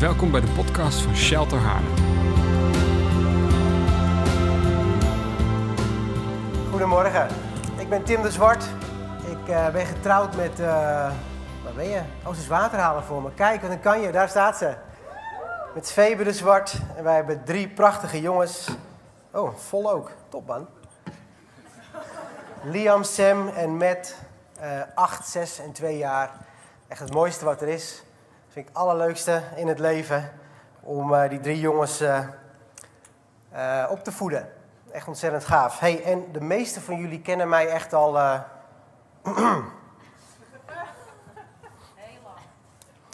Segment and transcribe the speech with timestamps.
[0.00, 1.94] Welkom bij de podcast van Shelter Haarlem.
[6.70, 7.28] Goedemorgen,
[7.78, 8.64] ik ben Tim de Zwart.
[9.30, 10.66] Ik eh, ben getrouwd met, eh
[11.62, 12.00] waar ben je?
[12.26, 13.34] Oh, ze voor me.
[13.34, 14.74] Kijk, een kan je, daar staat ze.
[15.74, 16.76] Met Febe de Zwart.
[16.96, 18.68] En wij hebben drie prachtige jongens.
[19.32, 20.10] Oh, vol ook.
[20.28, 20.68] Top man.
[22.62, 24.16] Liam, Sam en Matt.
[24.60, 26.30] eh 8, 6 en 2 jaar.
[26.88, 28.02] Echt het mooiste wat er is.
[28.52, 30.30] Vind ik het allerleukste in het leven.
[30.80, 32.24] Om eh, die drie jongens eh,
[33.50, 34.52] eh, op te voeden.
[34.92, 35.78] Echt ontzettend gaaf.
[35.78, 38.18] Hey, en de meeste van jullie kennen mij echt al.
[38.18, 38.40] eh,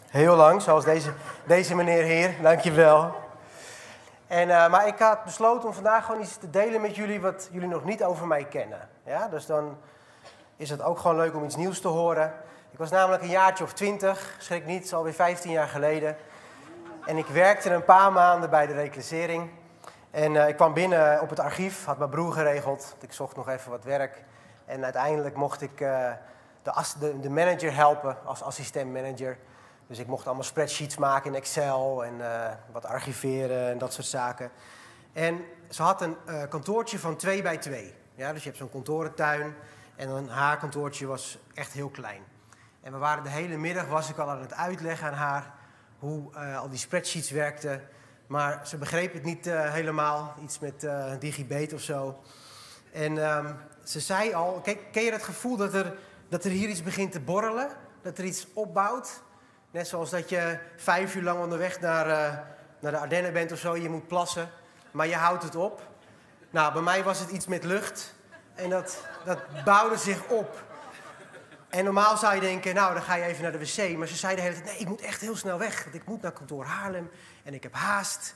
[0.06, 1.12] Heel lang, zoals deze,
[1.44, 2.42] deze meneer hier.
[2.42, 3.14] Dankjewel.
[4.26, 7.68] En, maar ik had besloten om vandaag gewoon iets te delen met jullie wat jullie
[7.68, 8.88] nog niet over mij kennen.
[9.04, 9.78] Ja, dus dan
[10.56, 12.34] is het ook gewoon leuk om iets nieuws te horen.
[12.76, 16.16] Ik was namelijk een jaartje of twintig, schrik niet, alweer 15 jaar geleden.
[17.06, 19.50] En ik werkte een paar maanden bij de reclassering.
[20.10, 22.96] En eh, ik kwam binnen op het archief, had mijn broer geregeld.
[23.00, 24.22] Ik zocht nog even wat werk.
[24.64, 26.10] En uiteindelijk mocht ik eh,
[26.98, 29.38] de, de, manager helpen als assistent-manager.
[29.86, 34.06] Dus ik mocht allemaal spreadsheets maken in Excel en eh, wat archiveren en dat soort
[34.06, 34.50] zaken.
[35.12, 36.16] En ze had een
[36.48, 37.94] kantoortje van twee bij twee.
[38.14, 39.54] Ja, dus je hebt zo'n kantorentuin
[39.96, 42.34] en dan haar kantoortje was echt heel klein.
[42.86, 45.54] En we waren de hele middag, was ik al aan het uitleggen aan haar
[45.98, 47.88] hoe eh, al die spreadsheets werkten.
[48.26, 52.22] Maar ze begreep het niet eh, helemaal, iets met eh digibet of zo.
[52.92, 54.60] En ehm, ze zei al,
[54.92, 55.96] ken, je dat gevoel dat er,
[56.28, 57.68] dat er hier iets begint te borrelen?
[58.02, 59.22] Dat er iets opbouwt?
[59.70, 62.06] Net zoals dat je vijf uur lang onderweg naar,
[62.80, 64.50] naar de Ardennen bent of zo, je moet plassen,
[64.90, 65.82] maar je houdt het op.
[66.50, 68.14] Nou, bij mij was het iets met lucht
[68.54, 70.64] en dat, dat bouwde zich op.
[71.68, 73.96] En normaal zou je denken, nou, dan ga je even naar de wc.
[73.96, 75.82] Maar ze zei de hele tijd, nee, ik moet echt heel snel weg.
[75.82, 77.10] Want ik moet naar kantoor Haarlem
[77.42, 78.34] en ik heb haast.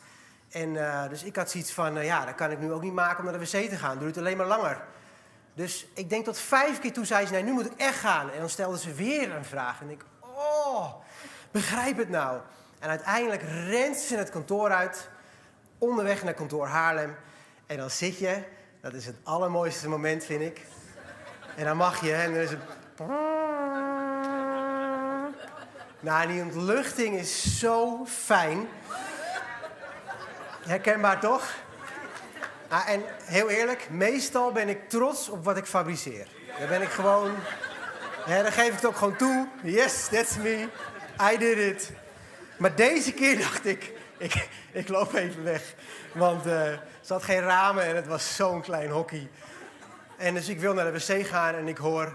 [0.50, 2.92] En eh, dus ik had zoiets van, eh, ja, dat kan ik nu ook niet
[2.92, 3.98] maken om naar de wc te gaan.
[3.98, 4.82] Duurt alleen maar langer.
[5.54, 8.30] Dus ik denk tot vijf keer toe zei ze, nee, nu moet ik echt gaan.
[8.30, 9.80] En dan stelde ze weer een vraag.
[9.80, 10.94] En ik, oh,
[11.50, 12.40] begrijp het nou.
[12.78, 15.08] En uiteindelijk rent ze het kantoor uit,
[15.78, 17.16] onderweg naar kantoor Haarlem.
[17.66, 18.42] En dan zit je,
[18.80, 20.66] dat is het allermooiste moment, vind ik.
[21.56, 22.60] En dan mag je, en dan is het...
[26.00, 28.68] Nou, die ontluchting is zo fijn.
[30.66, 31.54] Herkenbaar toch?
[32.68, 36.26] Ah, en heel eerlijk, meestal ben ik trots op wat ik fabriceer.
[36.58, 37.34] Dan ben ik gewoon...
[38.26, 39.48] Dan geef ik het ook gewoon toe.
[39.62, 40.68] Yes, that's me.
[41.32, 41.92] I did it.
[42.56, 45.74] Maar deze keer dacht ik, ik, ik loop even weg.
[46.12, 49.30] Want eh ze had geen ramen en het was zo'n klein hockey.
[50.16, 52.12] En dus ik wil naar de wc gaan en ik hoor...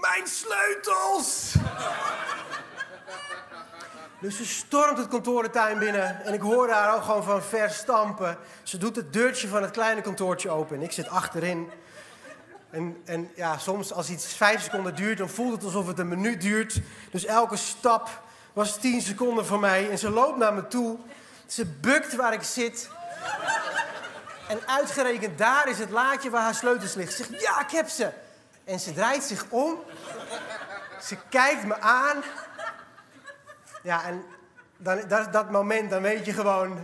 [0.00, 1.54] Mijn sleutels!
[4.20, 8.38] Dus ze stormt het kantorentuin binnen en ik hoor haar ook gewoon van ver stampen.
[8.62, 11.70] Ze doet het deurtje van het kleine kantoortje open en ik zit achterin.
[12.70, 16.08] En, en ja, soms als iets vijf seconden duurt, dan voelt het alsof het een
[16.08, 16.80] minuut duurt.
[17.10, 18.22] Dus elke stap
[18.52, 20.98] was tien seconden voor mij en ze loopt naar me toe.
[21.46, 22.90] Ze bukt waar ik zit.
[24.48, 27.12] En uitgerekend daar is het laadje waar haar sleutels ligt.
[27.14, 28.10] Ze zegt, ja, ik heb ze.
[28.68, 29.78] En ze draait zich om.
[31.00, 32.22] Ze kijkt me aan.
[33.82, 34.24] Ja, en
[34.76, 36.78] dan, dat, dat moment, dan weet je gewoon...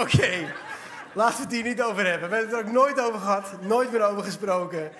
[0.00, 0.54] Oké,
[1.12, 2.28] laten we het hier niet over hebben.
[2.28, 3.60] We hebben het er ook nooit over gehad.
[3.60, 4.92] Nooit meer over gesproken.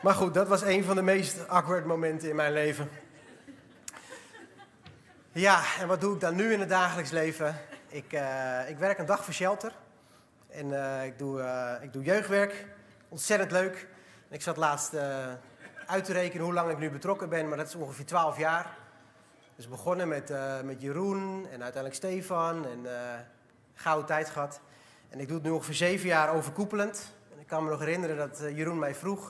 [0.00, 2.90] Maar goed, dat was een van de meest awkward momenten in mijn leven.
[5.32, 7.56] Ja, en wat doe ik dan nu in het dagelijks leven?
[7.88, 9.72] Ik, eh, ik werk een dag voor Shelter.
[10.50, 12.66] En eh, ik, doe, eh, ik doe jeugdwerk.
[13.08, 13.90] Ontzettend leuk.
[14.32, 15.26] Ik zat laatst eh,
[15.86, 18.76] uit te rekenen hoe lang ik nu betrokken ben, maar dat is ongeveer 12 jaar.
[19.56, 23.18] Dus begonnen met, eh, met Jeroen en uiteindelijk Stefan en eh
[23.74, 24.60] gouden tijd gehad.
[25.08, 27.12] En ik doe het nu ongeveer zeven jaar overkoepelend.
[27.32, 29.28] En ik kan me nog herinneren dat Jeroen mij vroeg.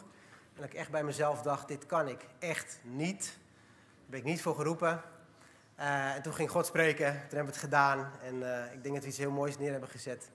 [0.54, 3.22] En dat ik echt bij mezelf dacht, dit kan ik echt niet.
[3.22, 5.02] Daar ben ik niet voor geroepen.
[5.76, 8.10] En toen ging God spreken, toen hebben we het gedaan.
[8.22, 8.34] En
[8.72, 10.30] ik denk dat we iets heel moois neer hebben gezet.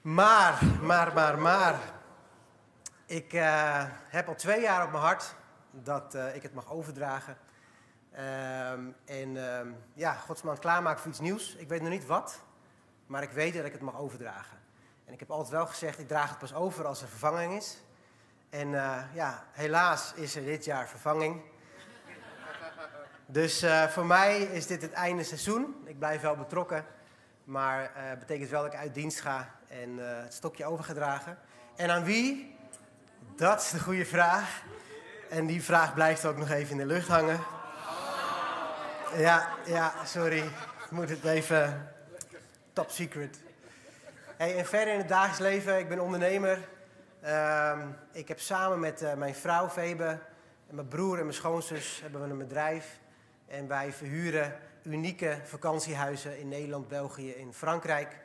[0.00, 1.99] Maar, maar, maar, maar.
[3.10, 5.34] Ik eh, heb al twee jaar op mijn hart
[5.70, 7.36] dat eh, ik het mag overdragen.
[8.12, 11.54] Ehm, en ehm, ja, Gods man klaarmaken voor iets nieuws.
[11.54, 12.40] Ik weet nog niet wat,
[13.06, 14.58] maar ik weet dat ik het mag overdragen.
[15.04, 17.82] En ik heb altijd wel gezegd, ik draag het pas over als er vervanging is.
[18.50, 21.42] En eh, ja, helaas is er dit jaar vervanging.
[23.26, 25.82] Dus voor mij is dit het einde seizoen.
[25.84, 26.86] Ik blijf wel betrokken,
[27.44, 31.38] maar het betekent wel dat ik uit dienst ga en het stokje overgedragen.
[31.76, 32.58] En aan wie?
[33.40, 34.62] Dat is de goede vraag.
[35.28, 37.40] En die vraag blijft ook nog even in de lucht hangen.
[39.16, 40.38] Ja, ja, sorry.
[40.84, 41.92] Ik moet het even...
[42.72, 43.38] Top secret.
[44.36, 46.68] Hey, en verder in het dagelijks leven, ik ben ondernemer.
[47.20, 47.78] Ehm,
[48.12, 50.18] ik heb samen met eh, mijn vrouw Febe
[50.68, 52.98] en mijn broer en mijn schoonzus hebben we een bedrijf.
[53.48, 58.16] En wij verhuren unieke vakantiehuizen in Nederland, België en Frankrijk.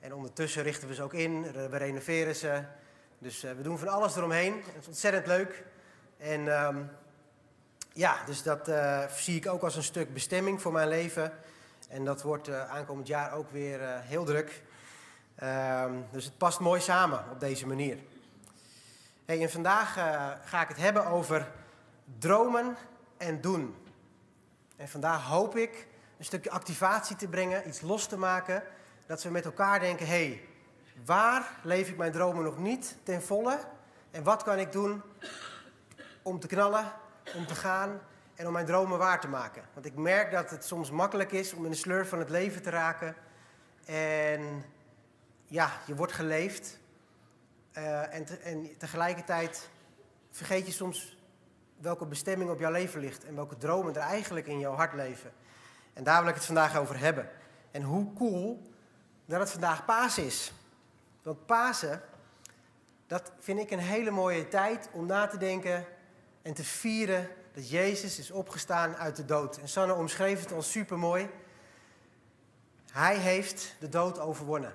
[0.00, 2.62] En ondertussen richten we ze ook in, we renoveren ze.
[3.22, 4.54] Dus eh, we doen van alles eromheen.
[4.54, 5.64] Het is ontzettend leuk.
[6.16, 6.82] En ehm,
[7.92, 11.32] ja, dus dat uh, zie ik ook als een stuk bestemming voor mijn leven.
[11.88, 14.62] En dat wordt uh, aankomend jaar ook weer heel druk.
[15.34, 17.98] Ehm, dus het past mooi samen op deze manier.
[19.24, 19.92] Hey, en vandaag
[20.44, 21.48] ga ik het hebben over
[22.18, 22.76] dromen
[23.16, 23.76] en doen.
[24.76, 25.86] En vandaag hoop ik
[26.18, 28.62] een stukje activatie te brengen, iets los te maken.
[29.06, 30.48] Dat we met elkaar denken, hé, hey,
[31.04, 33.58] waar leef ik mijn dromen nog niet ten volle?
[34.10, 35.02] En wat kan ik doen
[36.22, 36.92] om te knallen,
[37.34, 38.00] om te gaan
[38.34, 39.62] en om mijn dromen waar te maken?
[39.74, 42.62] Want ik merk dat het soms makkelijk is om in de sleur van het leven
[42.62, 43.14] te raken.
[43.84, 44.64] En
[45.44, 46.78] ja, je wordt geleefd.
[47.78, 49.70] Uh, en, en tegelijkertijd
[50.30, 51.18] vergeet je soms
[51.76, 55.32] welke bestemming op jouw leven ligt en welke dromen er eigenlijk in jouw hart leven.
[55.92, 57.28] En daar wil ik het vandaag over hebben.
[57.70, 58.70] En hoe cool
[59.24, 60.52] dat het vandaag Paas is.
[61.22, 62.02] Want Pasen,
[63.06, 65.86] dat vind ik een hele mooie tijd om na te denken
[66.42, 69.56] en te vieren dat Jezus is opgestaan uit de dood.
[69.56, 71.30] En Sanne omschreef het al super mooi.
[72.92, 74.74] Hij heeft de dood overwonnen.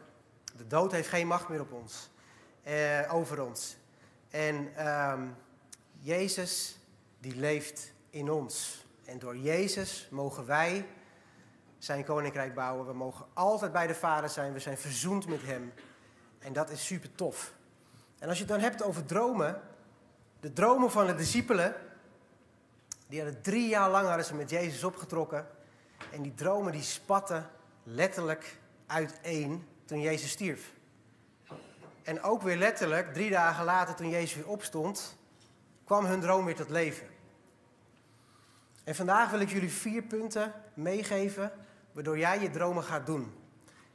[0.58, 2.10] De dood heeft geen macht meer op ons,
[2.64, 3.78] eh, over ons.
[4.30, 5.28] En ehm,
[6.00, 6.78] Jezus
[7.20, 8.86] die leeft in ons.
[9.06, 10.86] En door Jezus mogen wij
[11.78, 12.86] zijn koninkrijk bouwen.
[12.86, 14.54] We mogen altijd bij de Vader zijn.
[14.54, 15.74] We zijn verzoend met Hem.
[16.46, 17.54] En dat is super tof.
[18.20, 19.62] En als je het dan hebt over dromen.
[20.40, 21.76] De dromen van de discipelen.
[23.08, 25.48] Die hadden drie jaar lang hadden ze met Jezus opgetrokken.
[26.12, 27.50] En die dromen die spatten
[27.84, 30.74] letterlijk uiteen toen Jezus stierf.
[32.04, 35.18] En ook weer letterlijk, drie dagen later toen Jezus weer opstond,
[35.84, 37.08] kwam hun droom weer tot leven.
[38.84, 41.52] En vandaag wil ik jullie vier punten meegeven
[41.92, 43.34] waardoor jij je dromen gaat doen.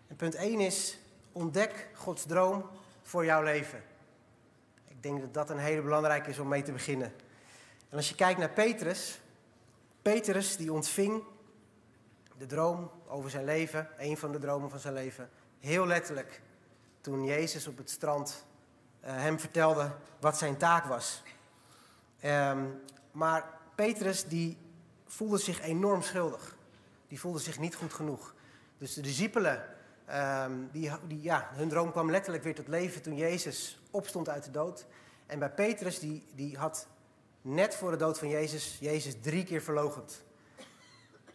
[0.06, 0.99] En punt 1 is,
[1.32, 2.70] ontdek Gods droom
[3.02, 3.82] voor jouw leven.
[4.88, 7.12] Ik denk dat dat een hele belangrijke is om mee te beginnen.
[7.88, 9.20] En als je kijkt naar Petrus,
[10.02, 11.22] Petrus die ontving
[12.38, 15.30] de droom over zijn leven, een van de dromen van zijn leven,
[15.60, 16.40] heel letterlijk
[17.00, 18.44] toen Jezus op het strand
[19.04, 21.22] uh, hem vertelde wat zijn taak was.
[22.24, 24.58] Um, maar Petrus die
[25.06, 26.56] voelde zich enorm schuldig.
[27.08, 28.34] Die voelde zich niet goed genoeg.
[28.78, 29.64] Dus de discipelen,
[30.12, 34.44] um, die, die, ja, hun droom kwam letterlijk weer tot leven toen Jezus opstond uit
[34.44, 34.86] de dood.
[35.26, 36.86] En bij Petrus, die, die had
[37.42, 40.22] net voor de dood van Jezus, Jezus drie keer verlogend.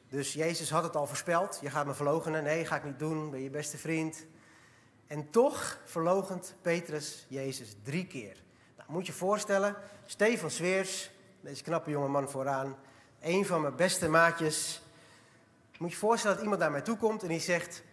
[0.10, 1.60] Dus Jezus had het al voorspeld.
[1.62, 2.44] Je gaat me verlogenen.
[2.44, 3.30] Nee, ga ik niet doen.
[3.30, 4.26] Ben je beste vriend.
[5.08, 8.44] En toch verlogend Petrus Jezus drie keer.
[8.78, 9.76] Nou, moet je voorstellen,
[10.06, 11.12] Stefan Sveers,
[11.42, 12.76] deze knappe jonge man vooraan,
[13.22, 14.82] een van mijn beste maatjes.
[15.78, 17.84] Moet je voorstellen dat iemand naar mij toe komt en die zegt: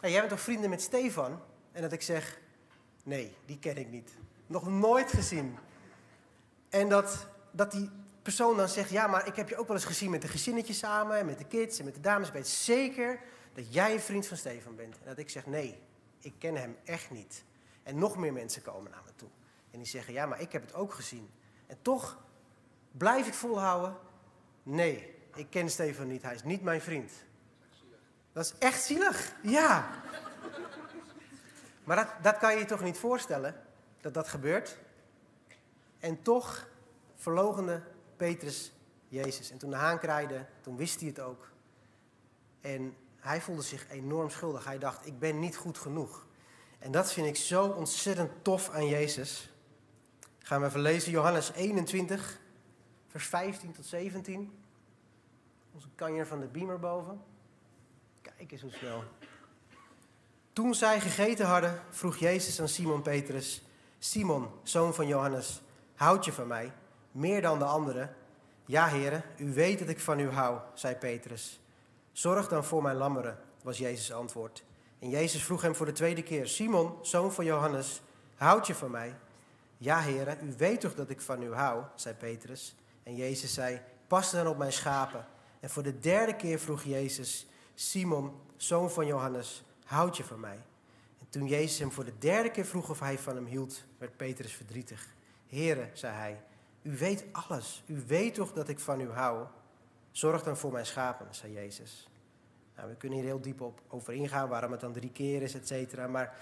[0.00, 1.40] Jij bent toch vrienden met Stefan?
[1.72, 2.40] En dat ik zeg:
[3.04, 4.10] Nee, die ken ik niet.
[4.46, 5.58] Nog nooit gezien.
[6.68, 7.90] En dat, dat die
[8.22, 10.78] persoon dan zegt: Ja, maar ik heb je ook wel eens gezien met de gezinnetjes
[10.78, 12.28] samen, en met de kids en met de dames.
[12.28, 13.20] Ik weet zeker
[13.54, 14.98] dat jij een vriend van Stefan bent.
[14.98, 15.82] En dat ik zeg: Nee,
[16.18, 17.44] ik ken hem echt niet.
[17.82, 19.28] En nog meer mensen komen naar me toe.
[19.70, 21.30] En die zeggen: Ja, maar ik heb het ook gezien.
[21.66, 22.18] En toch
[22.92, 23.96] blijf ik volhouden
[24.62, 26.22] Nee, ik ken Stefan niet.
[26.22, 27.12] Hij is niet mijn vriend.
[28.32, 29.32] Dat is echt zielig.
[29.42, 29.90] Ja.
[31.84, 33.62] Maar dat, dat kan je je toch niet voorstellen,
[34.00, 34.78] dat dat gebeurt?
[35.98, 36.68] En toch
[37.16, 37.82] verlogende
[38.16, 38.72] Petrus
[39.08, 39.50] Jezus.
[39.50, 41.50] En toen de haan kraaide, toen wist hij het ook.
[42.60, 44.64] En hij voelde zich enorm schuldig.
[44.64, 46.26] Hij dacht, ik ben niet goed genoeg.
[46.78, 49.52] En dat vind ik zo ontzettend tof aan Jezus.
[50.38, 52.40] Gaan we even lezen, Johannes 21,
[53.06, 54.58] vers 15 tot 17.
[55.74, 57.20] Onze kanjer van de beamer boven.
[58.36, 59.04] Kijk eens hoe snel.
[60.52, 63.62] Toen zij gegeten hadden, vroeg Jezus aan Simon Petrus:
[63.98, 65.60] Simon, zoon van Johannes,
[65.94, 66.72] houd je van mij,
[67.10, 68.14] meer dan de anderen?
[68.64, 71.60] Ja, heren, u weet dat ik van u hou, zei Petrus.
[72.12, 74.64] Zorg dan voor mijn lammeren, was Jezus' antwoord.
[74.98, 78.02] En Jezus vroeg hem voor de tweede keer: Simon, zoon van Johannes,
[78.36, 79.14] houd je van mij?
[79.76, 82.74] Ja, heren, u weet toch dat ik van u hou, zei Petrus.
[83.02, 85.26] En Jezus zei: Pas dan op mijn schapen.
[85.60, 87.46] En voor de derde keer vroeg Jezus:
[87.80, 90.60] Simon, zoon van Johannes, houd je van mij?
[91.18, 94.16] En toen Jezus hem voor de derde keer vroeg of hij van hem hield, werd
[94.16, 95.06] Petrus verdrietig.
[95.48, 96.42] Heere, zei hij,
[96.82, 97.82] u weet alles.
[97.86, 99.46] U weet toch dat ik van u hou?
[100.10, 102.08] Zorg dan voor mijn schapen, zei Jezus.
[102.76, 105.54] Nou, we kunnen hier heel diep op over ingaan, waarom het dan drie keer is,
[105.54, 106.06] et cetera.
[106.06, 106.36] Maar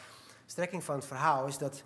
[0.44, 1.82] de strekking van het verhaal is dat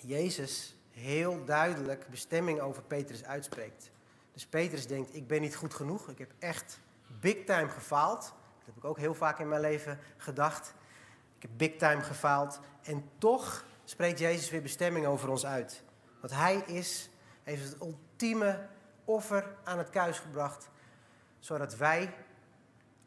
[0.00, 3.90] Jezus heel duidelijk bestemming over Petrus uitspreekt.
[4.32, 6.80] Dus Petrus denkt, ik ben niet goed genoeg, ik heb echt
[7.20, 8.20] big time gefaald.
[8.20, 10.74] Dat heb ik ook heel vaak in mijn leven gedacht.
[11.36, 12.60] Ik heb big time gefaald.
[12.82, 15.82] En toch spreekt Jezus weer bestemming over ons uit.
[16.20, 17.10] Want hij is,
[17.42, 18.66] heeft het ultieme
[19.04, 20.68] offer aan het kruis gebracht,
[21.38, 22.14] zodat wij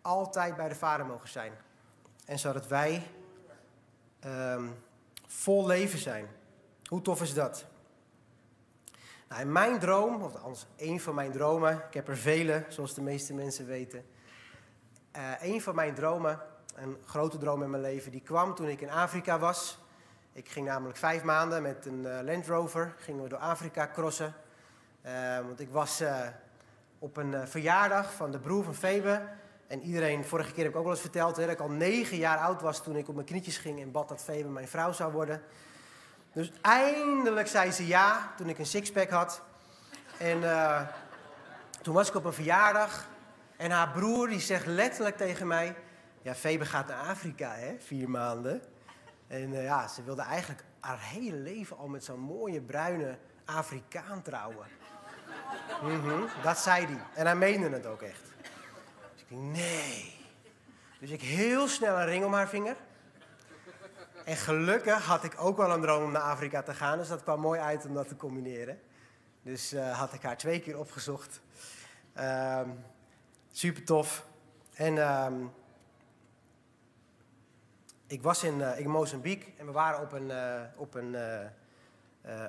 [0.01, 1.53] altijd bij de Vader mogen zijn.
[2.25, 3.12] En zodat wij
[4.19, 4.67] ehm,
[5.27, 6.27] vol leven zijn.
[6.83, 7.65] Hoe tof is dat?
[9.30, 13.01] Nou, mijn droom, of althans één van mijn dromen, ik heb er vele, zoals de
[13.01, 14.06] meeste mensen weten.
[15.18, 16.39] Uh, een van mijn dromen,
[16.75, 19.80] een grote droom in mijn leven, die kwam toen ik in Afrika was.
[20.34, 24.34] Ik ging namelijk vijf maanden met een uh, Land Rover, gingen we door Afrika crossen.
[25.06, 26.03] Uh, want ik was
[27.00, 29.22] op een verjaardag van de broer van Febe.
[29.68, 32.18] En iedereen, vorige keer heb ik ook wel eens verteld, hè, dat ik al negen
[32.18, 34.92] jaar oud was toen ik op mijn knietjes ging en bad dat Febe mijn vrouw
[34.92, 35.42] zou worden.
[36.34, 39.42] Dus eindelijk zei ze ja, toen ik een sixpack had.
[40.18, 40.82] En uh,
[41.82, 43.08] toen was ik op een verjaardag.
[43.58, 45.75] En haar broer die zegt letterlijk tegen mij...
[46.22, 48.62] Ja, Febe gaat naar Afrika, hè, vier maanden.
[49.28, 54.22] En uh, ja, ze wilde eigenlijk haar hele leven al met zo'n mooie bruine Afrikaan
[54.22, 54.68] trouwen.
[55.82, 57.00] -hmm, dat zei hij.
[57.13, 58.22] En hij meende het ook echt.
[59.13, 60.16] Dus ik denk, nee.
[61.00, 62.75] Dus ik heel snel een ring om haar vinger.
[64.24, 67.24] En gelukkig had ik ook wel een droom om naar Afrika te gaan, dus dat
[67.24, 68.80] kwam mooi uit om dat te combineren.
[69.42, 71.42] Dus uh, had ik haar twee keer opgezocht.
[72.20, 72.84] Um,
[73.51, 74.25] super tof.
[74.74, 75.51] En um,
[78.08, 81.15] ik was in, uh, in Mozambique en we waren op een, uh, op, een,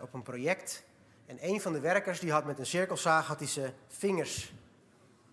[0.03, 0.85] op een project.
[1.27, 4.53] En een van de werkers die had met een cirkelzaag had hij zijn vingers.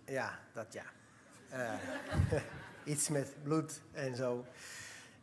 [0.06, 0.84] Ja, dat ja.
[2.84, 4.46] iets met bloed en zo.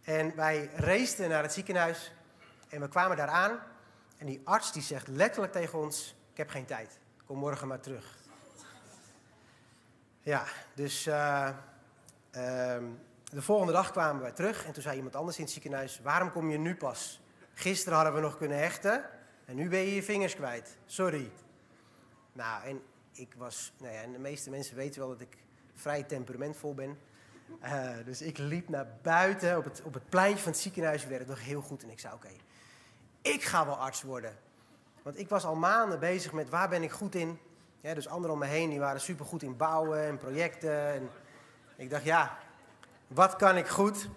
[0.08, 2.12] En wij raceten naar het ziekenhuis
[2.68, 3.58] en we kwamen daar aan.
[4.16, 7.80] En die arts die zegt letterlijk tegen ons, ik heb geen tijd, kom morgen maar
[7.80, 8.16] terug.
[10.20, 11.48] Ja, dus uh,
[12.32, 12.76] uh,
[13.24, 16.32] de volgende dag kwamen wij terug en toen zei iemand anders in het ziekenhuis, waarom
[16.32, 17.20] kom je nu pas?
[17.54, 19.04] Gisteren hadden we nog kunnen hechten
[19.44, 20.76] en nu ben je je vingers kwijt.
[20.86, 21.30] Sorry.
[22.32, 25.36] Nou, en ik was, nou ja, en de meeste mensen weten wel dat ik
[25.74, 26.98] vrij temperamentvol ben.
[27.64, 31.06] Uh, dus ik liep naar buiten op het, op het pleintje van het ziekenhuis.
[31.06, 31.82] werd het nog heel goed.
[31.82, 32.30] En ik zei: Oké,
[33.22, 34.36] ik ga wel arts worden.
[35.02, 37.38] Want ik was al maanden bezig met waar ben ik goed in.
[37.80, 40.92] Ja, dus anderen om me heen die waren super goed in bouwen en projecten.
[40.92, 41.10] En
[41.76, 42.38] ik dacht: Ja,
[43.06, 44.08] wat kan ik goed?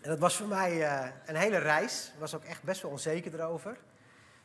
[0.00, 2.10] En dat was voor mij uh, een hele reis.
[2.14, 3.78] Ik was ook echt best wel onzeker erover.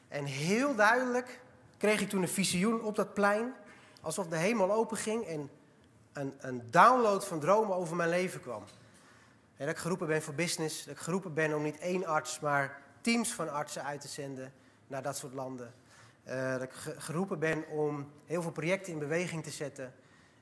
[0.07, 1.39] En heel duidelijk
[1.77, 3.53] kreeg ik toen een visioen op dat plein.
[4.01, 5.49] Alsof de hemel open ging en
[6.39, 8.63] een, download van dromen over mijn leven kwam.
[9.57, 12.81] Dat ik geroepen ben voor business, dat ik geroepen ben om niet één arts, maar
[13.01, 14.53] teams van artsen uit te zenden
[14.87, 15.73] naar dat soort landen.
[16.27, 19.93] Uh, dat ik geroepen ben om heel veel projecten in beweging te zetten.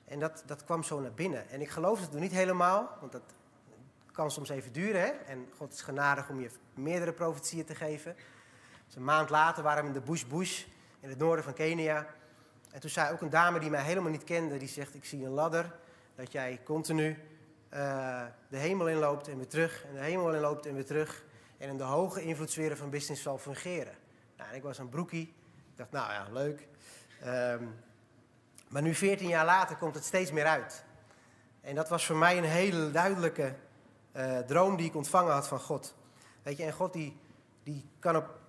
[0.05, 1.50] En dat, dat kwam zo naar binnen.
[1.50, 3.34] En ik geloof het nog niet helemaal, want dat
[4.12, 5.01] kan soms even duren.
[5.01, 5.08] Hè?
[5.08, 8.15] En God is genadig om je meerdere profetieën te geven.
[8.86, 10.65] Dus een maand later waren we in de Bush Bush
[11.00, 12.08] in het noorden van Kenia.
[12.75, 15.25] En toen zei ook een dame die mij helemaal niet kende, die zegt, ik zie
[15.25, 15.75] een ladder,
[16.15, 17.10] dat jij continu
[17.74, 21.24] uh, de hemel inloopt en weer terug, en de hemel inloopt en weer terug,
[21.58, 23.94] en in de hoge invloedssferen van business zal fungeren.
[24.38, 25.34] Nou, ik was een broekie,
[25.72, 26.67] ik dacht, nou ja, leuk.
[27.25, 27.75] Um,
[28.67, 30.84] maar nu, 14 jaar later, komt het steeds meer uit.
[31.62, 33.55] En dat was voor mij een hele duidelijke
[34.13, 35.96] uh, droom die ik ontvangen had van God.
[36.44, 37.17] Weet je, en God die,
[37.63, 38.39] die kan op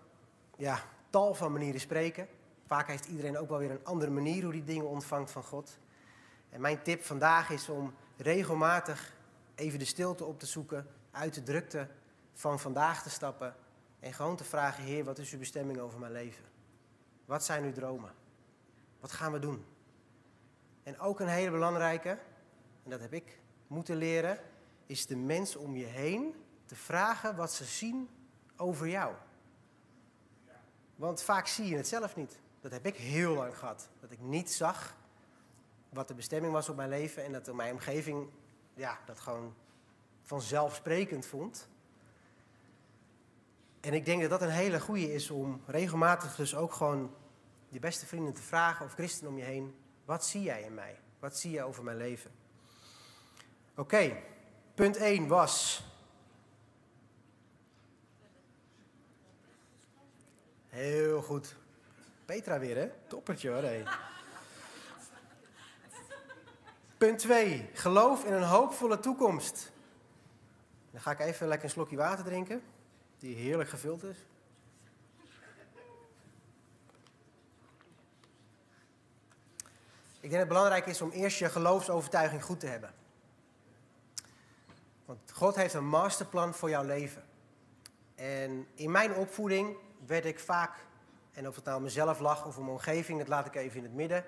[0.56, 0.80] ja,
[1.10, 2.28] tal van manieren spreken.
[2.66, 5.78] Vaak heeft iedereen ook wel weer een andere manier hoe die dingen ontvangt van God.
[6.50, 9.14] En mijn tip vandaag is om regelmatig
[9.54, 11.88] even de stilte op te zoeken, uit de drukte
[12.32, 13.54] van vandaag te stappen
[14.00, 16.44] en gewoon te vragen, Heer, wat is uw bestemming over mijn leven?
[17.24, 18.12] Wat zijn uw dromen?
[19.00, 19.64] Wat gaan we doen?
[20.82, 22.18] En ook een hele belangrijke,
[22.82, 24.38] en dat heb ik moeten leren,
[24.86, 28.08] is de mens om je heen te vragen wat ze zien
[28.56, 29.14] over jou.
[30.96, 32.38] Want vaak zie je het zelf niet.
[32.66, 33.88] Dat heb ik heel lang gehad.
[34.00, 34.96] Dat ik niet zag
[35.88, 38.28] wat de bestemming was op mijn leven en dat mijn omgeving
[38.74, 39.54] ja, dat gewoon
[40.22, 41.68] vanzelfsprekend vond.
[43.80, 47.14] En ik denk dat dat een hele goede is om regelmatig dus ook gewoon
[47.68, 49.74] je beste vrienden te vragen of christenen om je heen.
[50.04, 50.98] Wat zie jij in mij?
[51.18, 52.30] Wat zie je over mijn leven?
[53.76, 54.22] Oké,
[54.74, 55.84] punt 1 was.
[60.66, 61.56] Heel goed.
[62.26, 62.90] Petra weer, hè?
[63.06, 63.62] Toppertje hoor.
[63.62, 63.84] Hey.
[66.98, 67.70] Punt 2.
[67.72, 69.72] Geloof in een hoopvolle toekomst.
[70.90, 72.62] Dan ga ik even lekker een slokje water drinken,
[73.18, 74.16] die heerlijk gevuld is.
[80.20, 82.94] Ik denk dat het belangrijk is om eerst je geloofsovertuiging goed te hebben.
[85.04, 87.24] Want God heeft een masterplan voor jouw leven.
[88.14, 90.85] En in mijn opvoeding werd ik vaak,
[91.36, 93.92] en of het nou mezelf lag of mijn omgeving, dat laat ik even in het
[93.92, 94.24] midden.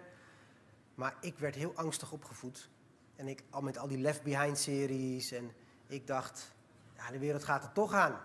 [0.94, 2.68] Maar ik werd heel angstig opgevoed.
[3.16, 5.32] En ik al met al die Left Behind series.
[5.32, 5.52] En
[5.86, 6.52] ik dacht,
[6.96, 8.20] ja, de wereld gaat er toch aan.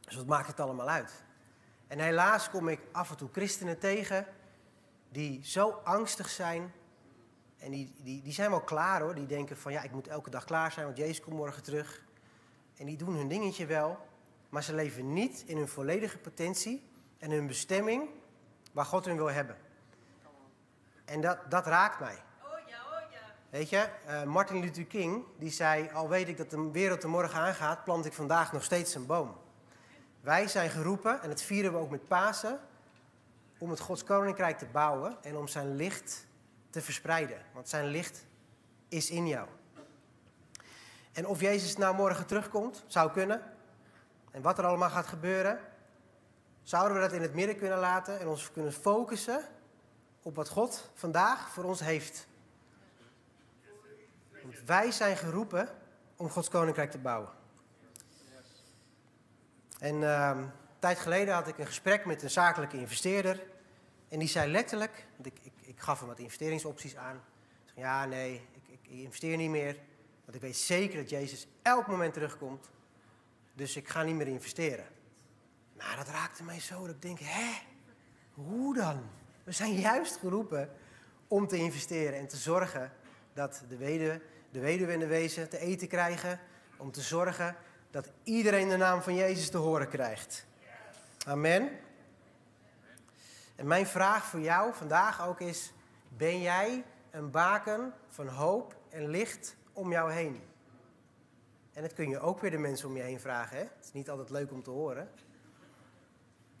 [0.00, 1.24] Dus wat maakt het allemaal uit?
[1.86, 4.26] En helaas kom ik af en toe christenen tegen
[5.08, 6.72] die zo angstig zijn.
[7.56, 9.14] En die, die, die zijn wel klaar hoor.
[9.14, 12.04] Die denken van ja, ik moet elke dag klaar zijn, want Jezus komt morgen terug.
[12.76, 13.98] En die doen hun dingetje wel.
[14.48, 18.08] Maar ze leven niet in hun volledige potentie en hun bestemming
[18.72, 19.56] waar God hun wil hebben.
[21.04, 22.22] En dat, dat raakt mij.
[23.50, 27.08] Weet je, uh, Martin Luther King die zei: Al weet ik dat de wereld er
[27.08, 29.36] morgen aangaat, plant ik vandaag nog steeds een boom.
[30.20, 32.60] Wij zijn geroepen, en dat vieren we ook met Pasen,
[33.58, 36.26] om het Gods koninkrijk te bouwen en om zijn licht
[36.70, 37.38] te verspreiden.
[37.52, 38.26] Want zijn licht
[38.88, 39.48] is in jou.
[41.12, 43.42] En of Jezus nou morgen terugkomt, zou kunnen.
[44.30, 45.58] En wat er allemaal gaat gebeuren,
[46.66, 49.44] zouden we dat in het midden kunnen laten en ons kunnen focussen
[50.22, 52.26] op wat God vandaag voor ons heeft.
[54.42, 55.68] Want wij zijn geroepen
[56.16, 57.30] om Gods koninkrijk te bouwen.
[59.78, 63.42] En uh, een tijd geleden had ik een gesprek met een zakelijke investeerder.
[64.08, 67.20] En die zei letterlijk, ik, ik, ik gaf hem wat investeringsopties aan.
[67.64, 69.76] Zei, ja, nee, ik, ik, investeer niet meer.
[70.24, 72.70] Want ik weet zeker dat Jezus elk moment terugkomt.
[73.52, 74.94] Dus ik ga niet meer investeren.
[75.78, 77.58] Nou, dat raakte mij zo dat ik denk, hè,
[78.34, 79.02] hoe dan?
[79.44, 80.70] We zijn juist geroepen
[81.28, 82.92] om te investeren en te zorgen
[83.32, 86.40] dat de weduwe, de weduwe en de wezen te eten krijgen.
[86.76, 87.56] Om te zorgen
[87.90, 90.46] dat iedereen de naam van Jezus te horen krijgt.
[91.26, 91.70] Amen.
[93.54, 95.72] En mijn vraag voor jou vandaag ook is:
[96.08, 100.42] ben jij een baken van hoop en licht om jou heen?
[101.72, 103.56] En dat kun je ook weer de mensen om je heen vragen.
[103.56, 103.62] Hè?
[103.62, 105.10] Het is niet altijd leuk om te horen.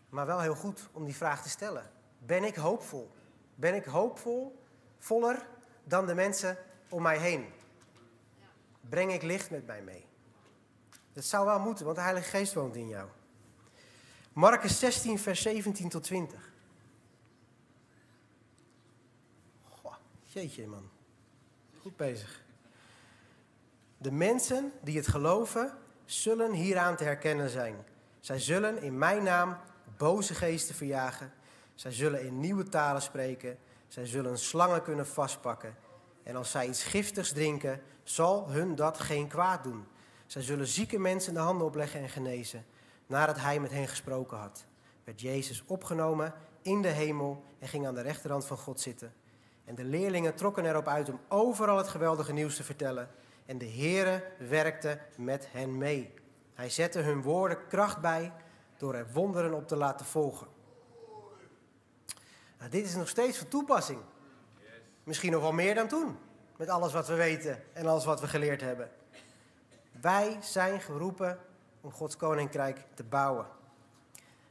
[0.08, 1.90] Maar wel heel goed om die vraag te stellen.
[2.18, 3.10] Ben ik hoopvol?
[3.54, 4.64] Ben ik hoopvol,
[4.98, 5.46] voller
[5.84, 7.52] dan de mensen om mij heen?
[8.80, 10.06] Breng ik licht met mij mee?
[11.12, 13.08] Dat zou wel moeten, want de Heilige Geest woont in jou.
[14.32, 16.52] Marcus 16, vers 17 tot 20.
[19.68, 20.90] Goh, jeetje man.
[21.80, 22.44] Goed bezig.
[23.98, 27.76] De mensen die het geloven, zullen hieraan te herkennen zijn.
[28.20, 29.56] Zij zullen in mijn naam
[29.96, 31.32] boze geesten verjagen.
[31.74, 33.58] Zij zullen in nieuwe talen spreken.
[33.88, 35.76] Zij zullen slangen kunnen vastpakken.
[36.22, 39.84] En als zij iets giftigs drinken, zal hun dat geen kwaad doen.
[40.26, 42.64] Zij zullen zieke mensen de handen opleggen en genezen.
[43.06, 44.64] Nadat hij met hen gesproken had,
[45.04, 49.12] werd Jezus opgenomen in de hemel en ging aan de rechterhand van God zitten.
[49.64, 53.08] En de leerlingen trokken erop uit om overal het geweldige nieuws te vertellen.
[53.46, 56.14] En de Heere werkte met hen mee.
[56.54, 58.32] Hij zette hun woorden kracht bij
[58.76, 60.46] door er wonderen op te laten volgen.
[62.58, 64.00] Nou, dit is nog steeds van toepassing.
[65.04, 66.18] Misschien nog wel meer dan toen.
[66.56, 68.90] Met alles wat we weten en alles wat we geleerd hebben.
[70.00, 71.38] Wij zijn geroepen
[71.80, 73.46] om Gods koninkrijk te bouwen.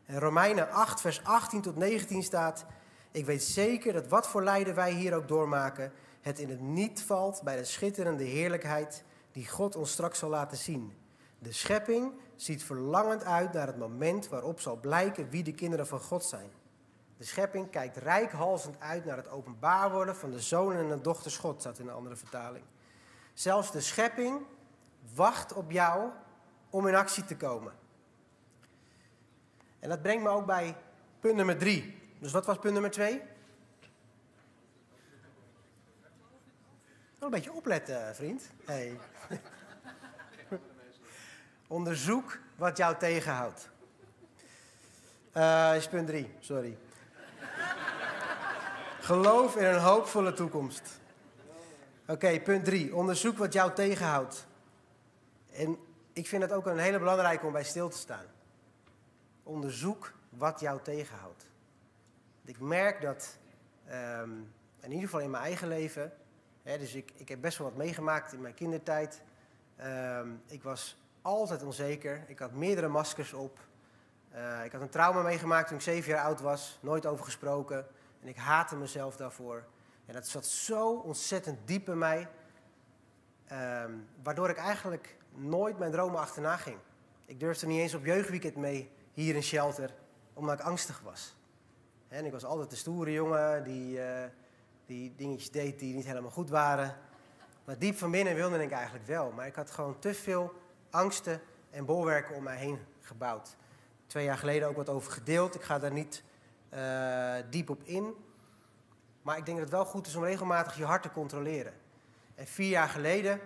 [0.06, 2.66] In Romeinen 8, vers 18 tot 19 staat:
[3.12, 7.02] Ik weet zeker dat wat voor lijden wij hier ook doormaken, het in het niet
[7.02, 10.94] valt bij de schitterende heerlijkheid die God ons straks zal laten zien.
[11.40, 16.00] De schepping ziet verlangend uit naar het moment waarop zal blijken wie de kinderen van
[16.00, 16.50] God zijn.
[17.18, 21.38] De schepping kijkt rijkhalsend uit naar het openbaar worden van de zonen en de dochters
[21.38, 22.66] God, staat in een andere vertaling.
[23.34, 24.42] Zelfs de schepping
[25.14, 26.10] wacht op jou
[26.70, 27.74] om in actie te komen.
[29.80, 30.76] En dat brengt me ook bij
[31.20, 32.02] punt nummer drie.
[32.20, 33.22] Dus wat was punt nummer twee?
[37.20, 38.50] Wel een beetje opletten, vriend.
[38.66, 39.00] Hey.
[41.68, 43.70] Onderzoek wat jou tegenhoudt.
[45.34, 46.78] Uh, is punt 3, sorry.
[49.00, 51.00] Geloof in een hoopvolle toekomst.
[52.08, 52.96] Oké, punt 3.
[52.96, 54.46] Onderzoek wat jou tegenhoudt.
[55.52, 55.78] En
[56.14, 58.26] ik vind het ook een hele belangrijke om bij stil te staan.
[59.44, 61.46] Onderzoek wat jou tegenhoudt.
[62.46, 63.38] Ik merk dat,
[64.22, 66.14] um, in ieder geval in mijn eigen leven,
[66.64, 69.22] hè, dus ik, ik heb best wel wat meegemaakt in mijn kindertijd.
[69.82, 72.24] Um, ik was altijd onzeker.
[72.28, 73.60] Ik had meerdere maskers op.
[74.36, 77.86] Uh, ik had een trauma meegemaakt toen ik zeven jaar oud was, nooit over gesproken.
[78.22, 79.64] En ik haatte mezelf daarvoor.
[80.06, 82.28] En dat zat zo ontzettend diep in mij,
[83.48, 83.92] ehm,
[84.24, 86.78] waardoor ik eigenlijk nooit mijn dromen achterna ging.
[87.26, 89.94] Ik durfde niet eens op jeugdweekend mee hier in Shelter,
[90.34, 91.36] omdat ik angstig was.
[92.08, 94.30] En ik was altijd de stoere jongen die, eh,
[94.86, 96.98] die dingetjes deed die niet helemaal goed waren.
[97.66, 99.32] Maar diep van binnen wilde ik eigenlijk wel.
[99.32, 100.64] Maar ik had gewoon te veel
[100.96, 103.56] angsten en bolwerken om mij heen gebouwd.
[104.08, 105.56] Twee jaar geleden ook wat over gedeeld.
[105.56, 106.24] Ik ga daar niet
[106.74, 108.14] uh, diep op in.
[109.22, 111.74] Maar ik denk dat het wel goed is om regelmatig je hart te controleren.
[112.36, 113.40] En vier jaar geleden,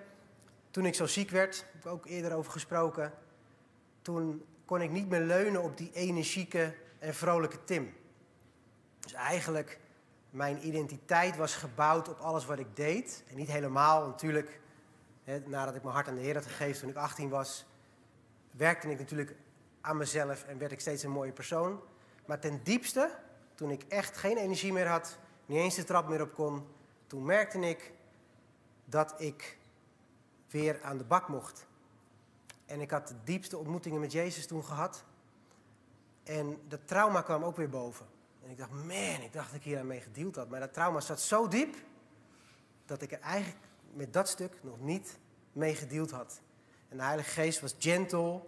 [0.71, 3.13] toen ik zo ziek werd, heb ik ook eerder over gesproken.
[4.01, 7.93] Toen kon ik niet meer leunen op die energieke en vrolijke Tim.
[8.99, 9.79] Dus eigenlijk,
[10.29, 13.23] mijn identiteit was gebouwd op alles wat ik deed.
[13.29, 14.59] En niet helemaal, natuurlijk.
[15.45, 17.65] Nadat ik mijn hart aan de Heer had gegeven toen ik 18 was,
[18.57, 19.35] werkte ik natuurlijk
[19.81, 21.81] aan mezelf en werd ik steeds een mooie persoon.
[22.25, 23.17] Maar ten diepste,
[23.55, 26.67] toen ik echt geen energie meer had, niet eens de trap meer op kon,
[27.07, 27.91] toen merkte ik
[28.85, 29.57] dat ik
[30.49, 31.65] weer aan de bak mocht.
[32.65, 35.03] En ik had de diepste ontmoetingen met Jezus toen gehad.
[36.23, 38.05] En dat trauma kwam ook weer boven.
[38.43, 40.49] En ik dacht, man, ik dacht dat ik hier aan mee gedeeld had.
[40.49, 41.75] Maar dat trauma zat zo diep
[42.85, 45.17] dat ik er eigenlijk met dat stuk nog niet
[45.52, 46.41] mee gedeeld had.
[46.89, 48.41] En de Heilige Geest was gentle.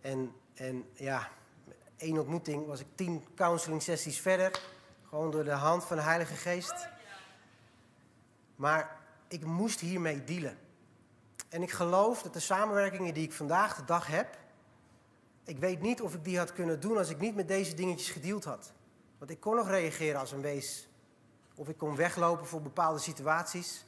[0.00, 1.28] En, en ja,
[1.96, 4.60] één ontmoeting was ik tien counseling sessies verder.
[5.08, 6.88] Gewoon door de hand van de Heilige Geest.
[8.56, 10.58] Maar ik moest hiermee dealen.
[11.48, 14.38] En ik geloof dat de samenwerkingen die ik vandaag de dag heb.
[15.44, 18.10] Ik weet niet of ik die had kunnen doen als ik niet met deze dingetjes
[18.10, 18.72] gedeeld had.
[19.18, 20.88] Want ik kon nog reageren als een wees.
[21.54, 23.84] Of ik kon weglopen voor bepaalde situaties.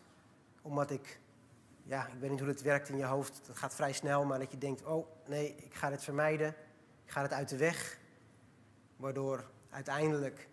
[0.70, 1.20] Omdat ik,
[1.82, 3.40] ja, ik weet niet hoe het werkt in je hoofd.
[3.46, 6.48] Dat gaat vrij snel, maar dat je denkt, oh nee, ik ga dit vermijden.
[7.04, 7.98] Ik ga het uit de weg.
[8.96, 10.48] Waardoor uiteindelijk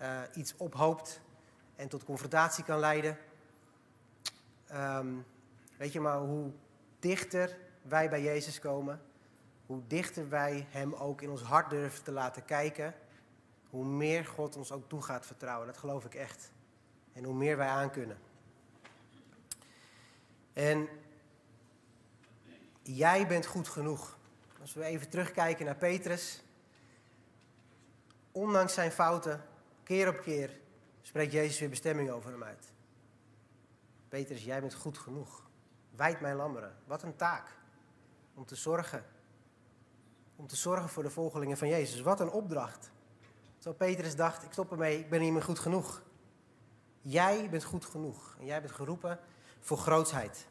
[0.00, 1.20] uh, iets ophoopt
[1.76, 3.18] en tot confrontatie kan leiden.
[4.72, 5.26] Um,
[5.78, 6.50] weet je maar hoe
[6.98, 9.00] dichter wij bij Jezus komen,
[9.66, 12.94] hoe dichter wij Hem ook in ons hart durven te laten kijken,
[13.68, 15.66] hoe meer God ons ook toe gaat vertrouwen.
[15.66, 16.52] Dat geloof ik echt.
[17.12, 18.28] En hoe meer wij aan kunnen.
[20.60, 20.88] En
[22.82, 24.18] jij bent goed genoeg.
[24.60, 26.42] Als we even terugkijken naar Petrus.
[28.32, 29.44] Ondanks zijn fouten,
[29.82, 30.60] keer op keer,
[31.02, 32.72] spreekt Jezus weer bestemming over hem uit.
[34.08, 35.48] Petrus, jij bent goed genoeg.
[35.96, 36.76] Wijd mijn lammeren.
[36.84, 37.56] Wat een taak.
[38.34, 39.04] Om te zorgen.
[40.36, 42.00] Om te zorgen voor de volgelingen van Jezus.
[42.00, 42.90] Wat een opdracht.
[43.58, 46.02] Zo Petrus dacht, ik stop ermee, ik ben niet meer goed genoeg.
[47.00, 48.36] Jij bent goed genoeg.
[48.38, 49.20] En jij bent geroepen
[49.60, 50.48] voor grootsheid.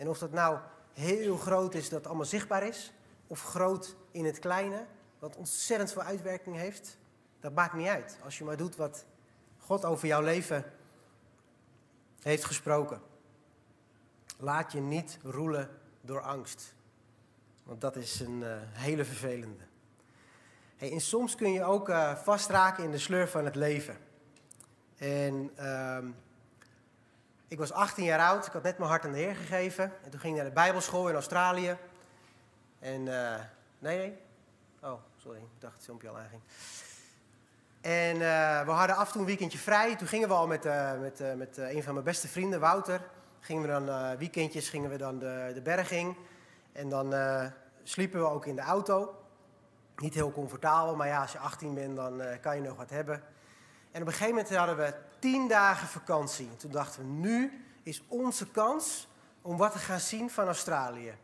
[0.00, 0.58] En of dat nou
[0.92, 2.92] heel groot is dat allemaal zichtbaar is,
[3.26, 4.86] of groot in het kleine,
[5.18, 6.98] wat ontzettend veel uitwerking heeft,
[7.40, 8.18] dat maakt niet uit.
[8.24, 9.04] Als je maar doet wat
[9.58, 10.64] God over jouw leven
[12.22, 13.00] heeft gesproken.
[14.38, 15.68] Laat je niet roelen
[16.00, 16.74] door angst.
[17.62, 19.64] Want dat is een uh, hele vervelende.
[20.76, 23.96] En soms kun je ook uh, vastraken in de sleur van het leven.
[24.96, 25.98] En uh,
[27.50, 29.92] ik was 18 jaar oud, ik had net mijn hart aan de Heer gegeven.
[30.04, 31.76] En toen ging ik naar de Bijbelschool in Australië.
[32.78, 33.34] En, uh,
[33.78, 34.18] nee, nee.
[34.82, 36.42] Oh, sorry, ik dacht het filmpje al aanging.
[37.80, 39.96] En uh, we hadden af en toe een weekendje vrij.
[39.96, 43.00] Toen gingen we al met, uh, met, met een van mijn beste vrienden, Wouter.
[43.40, 46.16] Gingen we dan weekendjes gingen we dan de, de berg in.
[46.72, 47.14] En dan
[47.82, 49.24] sliepen we ook in de auto.
[49.96, 53.22] Niet heel comfortabel, maar ja, als je 18 bent, dan kan je nog wat hebben.
[53.90, 56.48] En op een gegeven moment hadden we tien dagen vakantie.
[56.50, 59.08] En toen dachten we, nu is onze kans
[59.42, 61.14] om wat te gaan zien van Australië.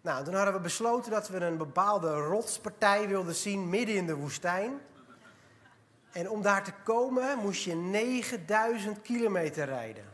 [0.00, 4.14] Nou, toen hadden we besloten dat we een bepaalde rotspartij wilden zien midden in de
[4.14, 4.80] woestijn.
[6.12, 10.04] En om daar te komen moest je 9000 kilometer rijden.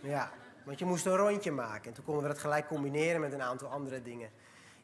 [0.00, 0.30] Ja,
[0.64, 1.88] want je moest een rondje maken.
[1.88, 4.30] En toen konden we dat gelijk combineren met een aantal andere dingen.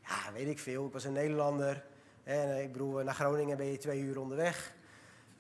[0.03, 0.87] Ja, weet ik veel.
[0.87, 1.85] Ik was een Nederlander.
[2.25, 4.73] En eh, ik bedoel, naar Groningen ben je twee uur onderweg.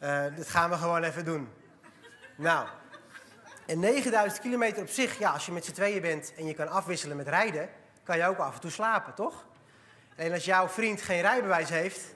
[0.02, 1.48] Uh, dit gaan we gewoon even doen.
[2.37, 2.66] Nou,
[3.66, 6.68] en 9000 kilometer op zich, ja, als je met z'n tweeën bent en je kan
[6.68, 7.68] afwisselen met rijden,
[8.02, 9.44] kan je ook af en toe slapen, toch?
[10.16, 12.14] En als jouw vriend geen rijbewijs heeft,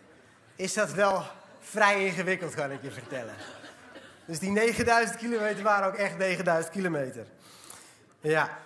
[0.56, 1.22] is dat wel
[1.60, 3.34] vrij ingewikkeld, kan ik je vertellen.
[4.24, 7.26] Dus die 9000 kilometer waren ook echt 9000 kilometer.
[8.20, 8.58] Ja.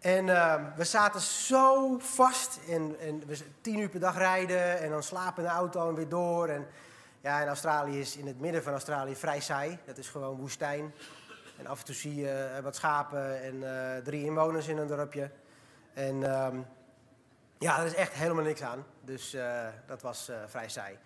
[0.00, 2.58] En uh, we zaten zo vast.
[2.68, 5.94] En, en we tien uur per dag rijden en dan slapen in de auto en
[5.94, 6.48] weer door.
[6.48, 6.66] En
[7.26, 9.78] ja, in Australië is in het midden van Australië vrij saai.
[9.84, 10.94] Dat is gewoon woestijn.
[11.58, 14.86] En af en toe zie je uh, wat schapen en uh, drie inwoners in een
[14.86, 15.30] dorpje.
[15.94, 16.66] En um,
[17.58, 18.84] ja, er is echt helemaal niks aan.
[19.04, 20.98] Dus uh, dat was vrij saai.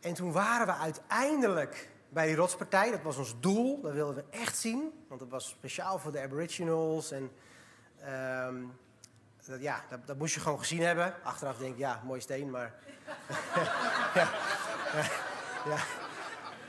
[0.00, 2.90] En toen waren we uiteindelijk bij die rotspartij.
[2.90, 5.04] Dat was ons doel, dat wilden we echt zien.
[5.08, 7.10] Want het was speciaal voor de aboriginals.
[7.10, 7.30] En
[8.00, 8.62] ehm,
[9.46, 11.14] dat, ja, dat, dat, moest je gewoon gezien hebben.
[11.22, 12.74] Achteraf denk ik, ja, mooi steen, maar...
[14.18, 14.28] ja,
[15.64, 15.76] ja,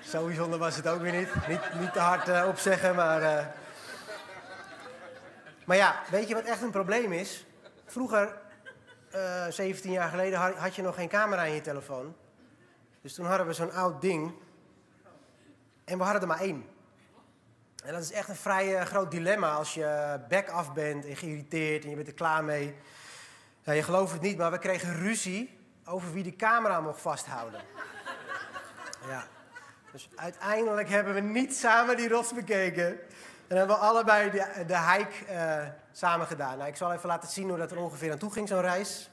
[0.02, 1.48] Zo was het ook weer niet.
[1.48, 3.22] Niet, niet te hard uh, opzeggen, maar...
[3.22, 3.46] Uh...
[5.66, 7.46] Maar ja, weet je wat echt een probleem is?
[7.86, 8.38] Vroeger,
[9.16, 12.16] uh, 17 jaar geleden, had je nog geen camera in je telefoon.
[13.02, 14.34] Dus toen hadden we zo'n oud ding.
[15.86, 16.66] En we hadden er maar één.
[17.84, 21.84] En dat is echt een vrij groot dilemma als je back af bent en geïrriteerd
[21.84, 22.76] en je bent er klaar mee.
[23.62, 27.62] Ja, je gelooft het niet, maar we kregen ruzie over wie de camera mocht vasthouden.
[29.08, 29.24] Ja.
[29.92, 33.00] Dus uiteindelijk hebben we niet samen die rots bekeken.
[33.48, 36.58] En hebben we allebei de, de hike uh, samen gedaan.
[36.58, 39.10] Nou, ik zal even laten zien hoe dat er ongeveer aan toe ging, zo'n reis.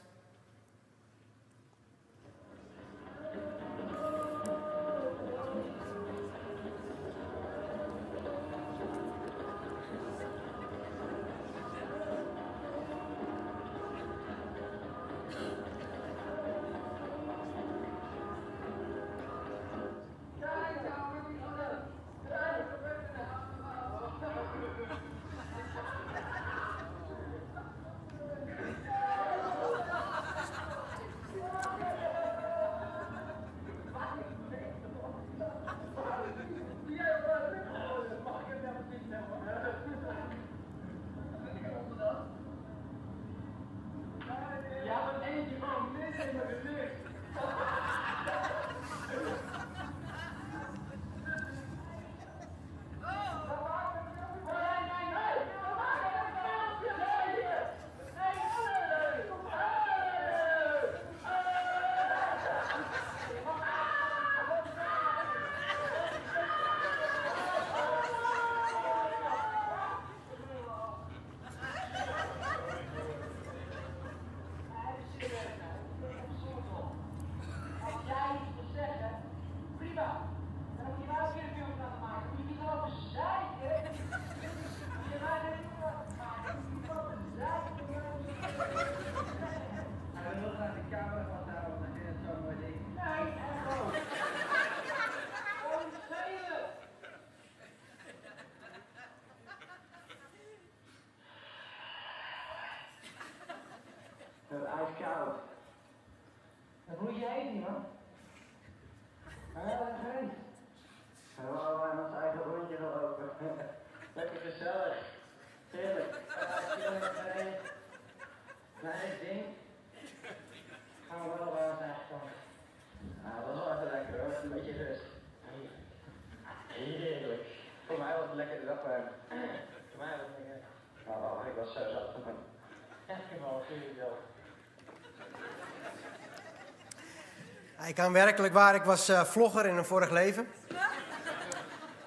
[137.85, 140.47] Ik kan werkelijk waar, ik was uh, vlogger in een vorig leven.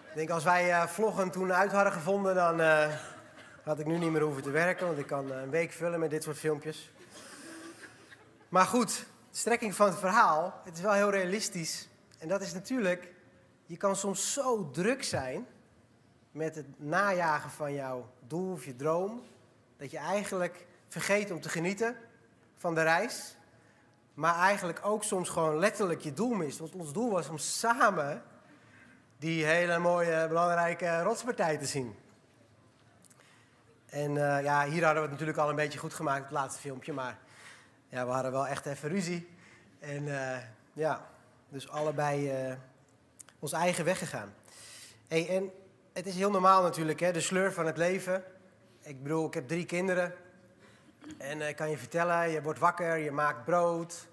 [0.08, 2.88] Ik denk als wij uh, vloggen toen uit hadden gevonden, dan uh,
[3.62, 4.86] had ik nu niet meer hoeven te werken.
[4.86, 6.90] Want ik kan een week vullen met dit soort filmpjes.
[8.48, 11.88] Maar goed, strekking van het verhaal, het is wel heel realistisch.
[12.18, 13.08] En dat is natuurlijk,
[13.66, 15.46] je kan soms zo druk zijn
[16.30, 19.22] met het najagen van jouw doel of je droom,
[19.76, 21.96] dat je eigenlijk vergeet om te genieten
[22.56, 23.36] van de reis.
[24.16, 26.58] Maar eigenlijk ook soms gewoon letterlijk je doel mist.
[26.58, 28.22] Want ons doel was om samen
[29.18, 31.94] die hele mooie, belangrijke rotspartij te zien.
[33.86, 36.60] En uh, ja, hier hadden we het natuurlijk al een beetje goed gemaakt, het laatste
[36.60, 36.92] filmpje.
[36.92, 37.18] Maar
[37.88, 39.28] ja, we hadden wel echt even ruzie.
[39.78, 40.36] En uh,
[40.72, 41.06] ja,
[41.48, 42.54] dus allebei uh,
[43.38, 44.34] ons eigen weg gegaan.
[45.08, 45.50] En
[45.92, 48.24] het is heel normaal natuurlijk, hè, de sleur van het leven.
[48.82, 50.14] Ik bedoel, ik heb drie kinderen.
[51.18, 54.08] En ik kan je vertellen, je wordt wakker, je maakt brood.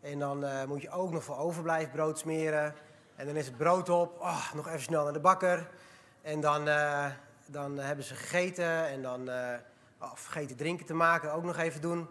[0.00, 2.74] En dan uh, moet je ook nog voor overblijf brood smeren.
[3.16, 5.68] En dan is het brood op, oh, nog even snel naar de bakker.
[6.22, 7.06] En dan, uh,
[7.46, 9.28] dan hebben ze gegeten en dan
[10.00, 12.08] oh, vergeten drinken te maken, ook nog even doen.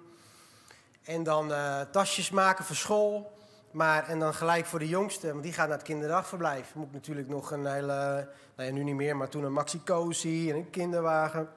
[1.03, 1.51] En dan
[1.91, 3.37] tasjes maken voor school.
[3.71, 6.75] Maar, en dan gelijk voor de jongste, want die gaat naar het kinderdagverblijf.
[6.75, 10.55] Moet natuurlijk nog een hele, nou ja, nu niet meer, maar toen een maxi-cozy en
[10.55, 11.49] een kinderwagen.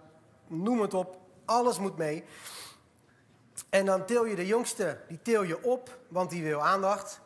[0.47, 2.25] Noem het op, alles moet mee.
[3.71, 7.21] En dan til je de jongste, die til je op, want die wil aandacht.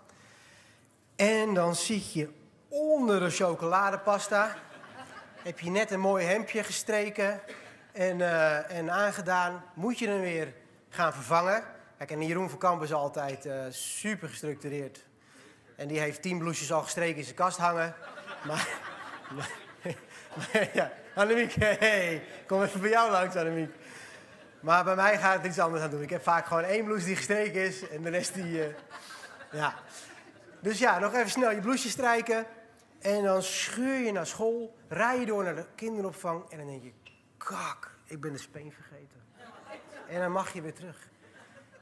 [1.16, 2.29] En dan zie je
[2.68, 4.57] onder de chocoladepasta,
[5.42, 7.40] heb je net een mooi hemdje gestreken
[7.92, 9.64] en, uh, en aangedaan.
[9.75, 10.55] Moet je hem weer
[10.88, 11.64] gaan vervangen.
[11.99, 15.05] Kijk, en Jeroen van Kamp is altijd uh, super gestructureerd.
[15.77, 17.94] En die heeft tien bloesjes al gestreken in zijn kast hangen.
[18.44, 18.68] Maar,
[19.37, 19.51] maar,
[20.37, 20.92] maar ja,
[21.59, 23.75] hey, kom even bij jou langs, Annemiek.
[24.66, 26.02] Maar bij mij gaat het iets anders aan doen.
[26.02, 28.64] Ik heb vaak gewoon één blouse die gestreken is en de rest die...
[28.64, 28.74] eh,
[29.52, 29.74] ja.
[30.61, 32.46] Dus ja, nog even snel je blouseje strijken.
[33.00, 36.83] En dan scheur je naar school, rij je door naar de kinderopvang en dan denk
[36.83, 36.92] je...
[37.37, 39.22] Kak, ik ben de speen vergeten.
[40.09, 41.09] En dan mag je weer terug.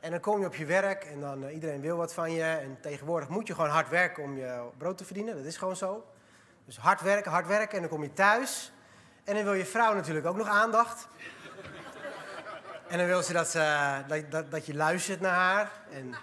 [0.01, 2.45] En dan kom je op je werk en dan uh, iedereen wil wat van je.
[2.45, 5.37] En tegenwoordig moet je gewoon hard werken om je brood te verdienen.
[5.37, 6.07] Dat is gewoon zo.
[6.65, 8.73] Dus hard werken, hard werken en dan kom je thuis.
[9.25, 11.09] En dan wil je vrouw natuurlijk ook nog aandacht.
[12.95, 15.71] En dan wil ze dat, ze, dat, dat, dat je luistert naar haar.
[15.91, 16.15] En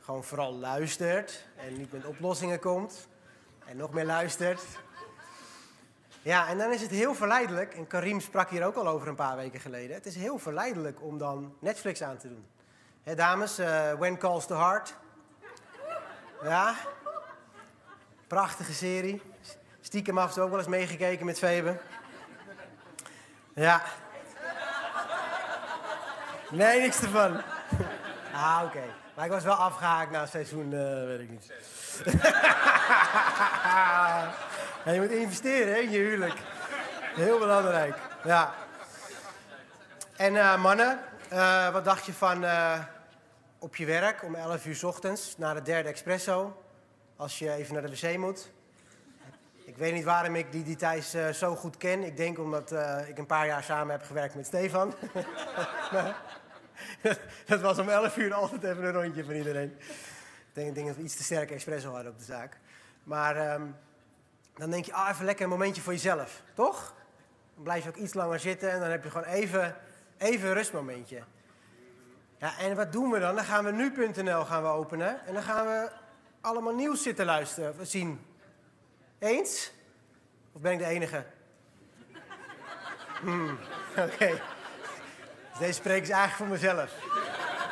[0.00, 1.44] gewoon vooral luistert.
[1.56, 3.08] En niet met oplossingen komt.
[3.64, 4.62] En nog meer luistert.
[6.22, 7.74] Ja, en dan is het heel verleidelijk.
[7.74, 9.96] En Karim sprak hier ook al over een paar weken geleden.
[9.96, 12.46] Het is heel verleidelijk om dan Netflix aan te doen.
[13.02, 14.94] Hé dames, uh, When Calls the Heart.
[16.42, 16.74] Ja.
[18.26, 19.22] Prachtige serie.
[19.80, 21.80] Stiekem af en toe ook wel eens meegekeken met Febe.
[23.54, 23.82] Ja.
[26.52, 27.40] Nee, niks ervan.
[28.34, 28.82] Ah, oké.
[29.14, 31.52] Maar ik was wel afgehaakt na seizoen, uh, weet ik niet.
[34.84, 36.34] ja, je moet investeren hè, in je huwelijk.
[37.14, 37.96] Heel belangrijk.
[38.24, 38.54] Ja.
[40.16, 40.98] En uh, mannen,
[41.32, 42.44] uh, wat dacht je van
[43.58, 46.62] op je werk om 11 uur ochtends na de derde espresso?
[47.16, 48.50] Als je even naar de wc moet.
[49.64, 50.76] Ik weet niet waarom ik die,
[51.14, 52.02] uh, zo goed ken.
[52.02, 52.72] Ik denk omdat
[53.08, 54.94] ik een paar jaar samen heb gewerkt met Stefan.
[57.46, 59.76] dat was om 11 uur altijd even een rondje van iedereen.
[59.78, 62.58] Ik denk, denk dat we iets te sterke espresso hadden op de zaak.
[63.04, 63.76] Maar um,
[64.54, 66.94] dan denk je, ah, even lekker een momentje voor jezelf, toch?
[67.54, 69.76] Dan blijf je ook iets langer zitten en dan heb je gewoon even,
[70.18, 71.22] even een rustmomentje.
[72.38, 73.34] Ja, en wat doen we dan?
[73.34, 75.90] Dan gaan we nu.nl gaan we openen en dan gaan we
[76.40, 78.20] allemaal nieuws zitten luisteren, zien.
[79.18, 79.72] Eens?
[80.52, 81.24] Of ben ik de enige?
[83.20, 83.58] Hmm,
[84.06, 84.40] Oké.
[85.62, 86.94] Deze spreek is eigenlijk voor mezelf.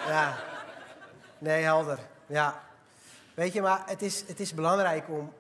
[0.06, 0.38] Ja.
[1.38, 1.98] Nee, helder.
[2.26, 2.62] Ja.
[3.34, 5.32] Weet je, maar het is, het is belangrijk om,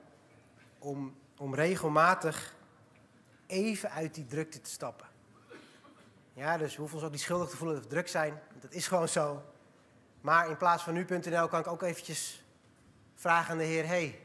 [0.78, 2.54] om, om regelmatig
[3.46, 5.06] even uit die drukte te stappen.
[6.32, 8.40] Ja, dus we hoeven ons ook niet schuldig te voelen dat we druk zijn.
[8.60, 9.42] Dat is gewoon zo.
[10.20, 12.44] Maar in plaats van nu.nl kan ik ook eventjes
[13.14, 14.20] vragen aan de Heer: hey,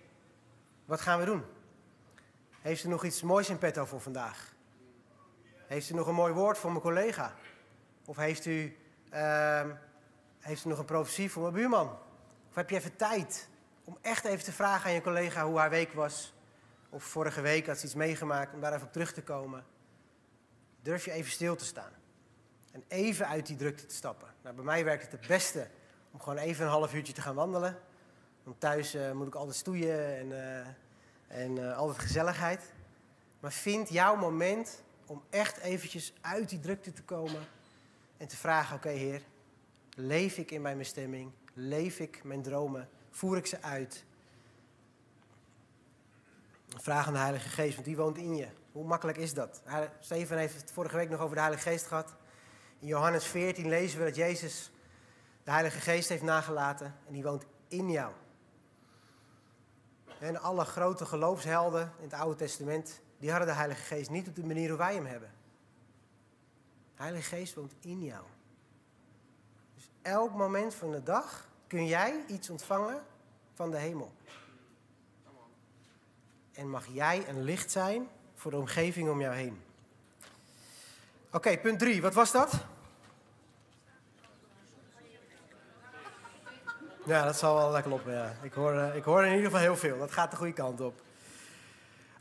[0.85, 1.43] wat gaan we doen?
[2.61, 4.53] Heeft u nog iets moois in petto voor vandaag?
[5.67, 7.33] Heeft u nog een mooi woord voor mijn collega?
[8.05, 8.77] Of heeft u,
[9.13, 9.65] uh,
[10.39, 11.97] heeft u nog een profetie voor mijn buurman?
[12.49, 13.47] Of heb je even tijd
[13.83, 16.33] om echt even te vragen aan je collega hoe haar week was?
[16.89, 19.65] Of vorige week had ze iets meegemaakt om daar even op terug te komen?
[20.81, 21.91] Durf je even stil te staan?
[22.71, 24.27] En even uit die drukte te stappen.
[24.41, 25.67] Nou, bij mij werkt het het beste
[26.11, 27.77] om gewoon even een half uurtje te gaan wandelen.
[28.43, 32.73] Want thuis uh, moet ik altijd stoeien en, uh, en uh, altijd gezelligheid.
[33.39, 37.41] Maar vind jouw moment om echt eventjes uit die drukte te komen
[38.17, 39.21] en te vragen, oké Heer,
[39.95, 41.31] leef ik in mijn bestemming?
[41.53, 42.89] Leef ik mijn dromen?
[43.09, 44.05] Voer ik ze uit?
[46.67, 48.47] Vraag aan de Heilige Geest, want die woont in je.
[48.71, 49.61] Hoe makkelijk is dat?
[49.99, 52.15] Steven heeft het vorige week nog over de Heilige Geest gehad.
[52.79, 54.71] In Johannes 14 lezen we dat Jezus
[55.43, 58.13] de Heilige Geest heeft nagelaten en die woont in jou.
[60.19, 64.35] En alle grote geloofshelden in het Oude Testament, die hadden de Heilige Geest niet op
[64.35, 65.31] de manier hoe wij hem hebben.
[66.95, 68.23] Heilige Geest woont in jou.
[69.75, 73.03] Dus elk moment van de dag kun jij iets ontvangen
[73.53, 74.13] van de hemel.
[76.51, 79.61] En mag jij een licht zijn voor de omgeving om jou heen.
[81.31, 82.01] Oké, punt drie.
[82.01, 82.65] Wat was dat?
[87.05, 88.33] Ja, dat zal wel lekker kloppen, ja.
[88.41, 89.97] Ik hoor, uh, ik hoor in ieder geval heel veel.
[89.97, 91.01] Dat gaat de goede kant op.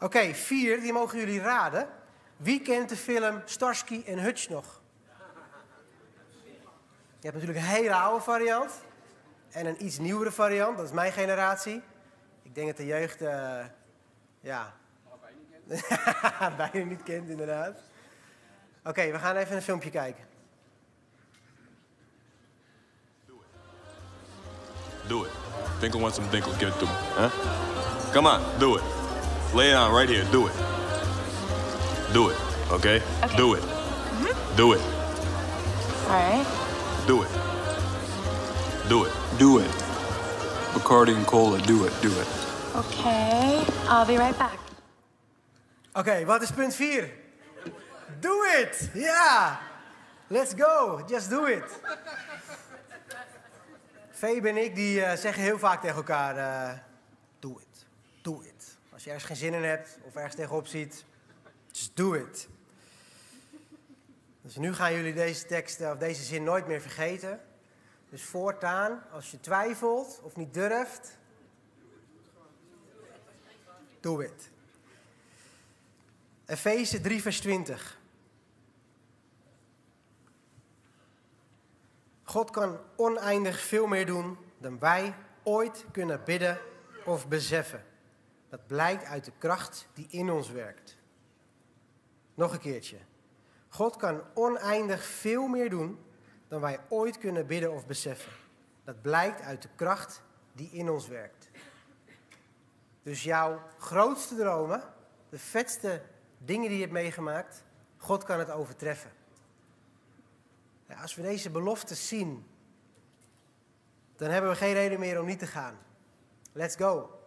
[0.00, 1.88] Oké, vier, die mogen jullie raden.
[2.36, 4.80] Wie kent de film Starsky en Hutch nog?
[7.18, 8.72] Je hebt natuurlijk een hele oude variant.
[9.50, 10.76] En een iets nieuwere variant.
[10.76, 11.82] Dat is mijn generatie.
[12.42, 13.64] Ik denk dat de jeugd, uh,
[14.40, 14.74] ja...
[16.56, 17.80] bijna niet kent, inderdaad.
[18.84, 20.24] Oké, we gaan even een filmpje kijken.
[25.06, 25.30] Do it.
[25.80, 26.52] Dinkle wants some dinkle.
[26.52, 26.92] Give it to me.
[27.16, 27.30] Huh?
[28.12, 28.82] Come on, do it.
[29.54, 30.30] Lay it on right here.
[30.30, 30.73] Do it.
[32.14, 32.36] Do it.
[32.70, 33.02] Okay?
[33.24, 33.36] Okay.
[33.36, 33.62] Do it.
[33.62, 34.56] Mm-hmm.
[34.56, 34.80] Do it.
[36.06, 36.46] All right.
[37.06, 37.30] Do it.
[38.88, 39.12] Do it.
[39.36, 39.70] Do it.
[40.74, 42.26] Bacardi and cola, do it, do it.
[42.76, 43.64] Okay.
[43.88, 44.58] I'll be right back.
[45.92, 47.10] Oké, okay, wat is punt 4?
[48.20, 48.90] Do it!
[48.94, 49.00] Ja!
[49.00, 49.56] Yeah.
[50.26, 51.02] Let's go!
[51.08, 51.80] Just do it!
[54.10, 56.78] Febe en ik die, uh, zeggen heel vaak tegen elkaar: uh,
[57.38, 57.86] Doe het,
[58.22, 58.76] doe het.
[58.92, 61.04] Als je ergens geen zin in hebt of ergens tegenop ziet,
[61.74, 62.48] just do it.
[64.42, 67.40] Dus nu gaan jullie deze tekst of deze zin nooit meer vergeten.
[68.10, 71.18] Dus voortaan, als je twijfelt of niet durft,
[74.00, 74.50] do it.
[76.46, 77.98] Efeze 3, vers 20.
[82.22, 86.58] God kan oneindig veel meer doen dan wij ooit kunnen bidden
[87.04, 87.84] of beseffen.
[88.48, 90.93] Dat blijkt uit de kracht die in ons werkt.
[92.34, 92.98] Nog een keertje.
[93.68, 95.98] God kan oneindig veel meer doen
[96.48, 98.32] dan wij ooit kunnen bidden of beseffen.
[98.84, 100.22] Dat blijkt uit de kracht
[100.52, 101.50] die in ons werkt.
[103.02, 104.82] Dus jouw grootste dromen,
[105.28, 106.02] de vetste
[106.38, 107.64] dingen die je hebt meegemaakt,
[107.96, 109.10] God kan het overtreffen.
[111.00, 112.46] Als we deze beloftes zien,
[114.16, 115.78] dan hebben we geen reden meer om niet te gaan.
[116.52, 117.18] Let's go.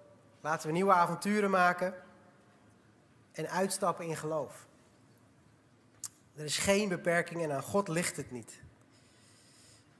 [0.41, 1.93] Laten we nieuwe avonturen maken
[3.32, 4.68] en uitstappen in geloof.
[6.38, 8.62] Er is geen beperking en aan God ligt het niet.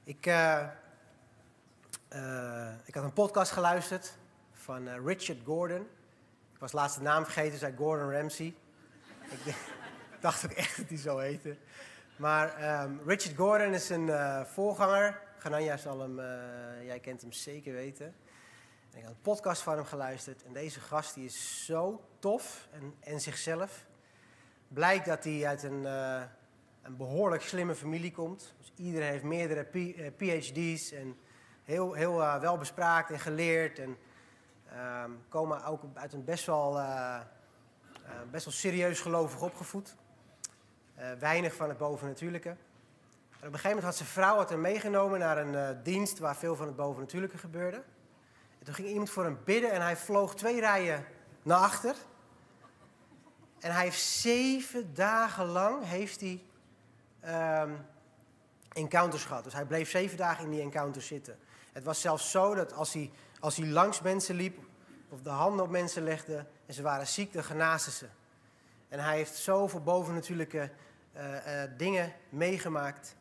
[0.04, 0.66] Ik, uh,
[2.12, 4.16] uh, ik had een podcast geluisterd
[4.52, 5.80] van uh, Richard Gordon.
[6.52, 8.54] Ik was laatst de naam vergeten, zei Gordon Ramsay.
[9.30, 9.54] ik
[10.20, 11.56] dacht ook echt dat hij zo heette.
[12.16, 14.10] Maar um, Richard Gordon is een
[14.46, 15.20] voorganger.
[15.38, 16.16] Gananja zal hem,
[16.84, 18.14] jij kent hem zeker weten.
[18.92, 20.44] En ik had een podcast van hem geluisterd.
[20.44, 23.86] En deze gast die is zo tof en, en zichzelf.
[24.68, 26.22] Blijkt dat hij uit een, uh,
[26.82, 28.54] een behoorlijk slimme familie komt.
[28.58, 29.64] Dus iedereen heeft meerdere
[30.16, 31.16] PhD's en
[31.64, 33.78] heel, heel uh, wel bespraakt en geleerd.
[33.78, 33.96] En
[34.72, 36.80] uh, komen ook uit een best wel,
[38.30, 39.96] best wel serieus gelovig opgevoed.
[41.18, 42.48] weinig van het bovennatuurlijke.
[42.48, 46.36] En op een gegeven moment had zijn vrouw het hem meegenomen naar een dienst waar
[46.36, 47.82] veel van het bovennatuurlijke gebeurde.
[48.58, 51.04] En toen ging iemand voor hem bidden en hij vloog twee rijen
[51.42, 51.94] naar achter.
[53.60, 56.42] En hij heeft zeven dagen lang heeft hij,
[57.62, 57.86] um,
[58.72, 59.44] encounters gehad.
[59.44, 61.38] Dus hij bleef zeven dagen in die encounters zitten.
[61.72, 64.58] Het was zelfs zo dat als hij, als hij langs mensen liep
[65.08, 68.06] of de handen op mensen legde en ze waren ziek, dan ze.
[68.88, 70.70] En hij heeft zoveel bovennatuurlijke
[71.16, 73.16] uh, uh, dingen meegemaakt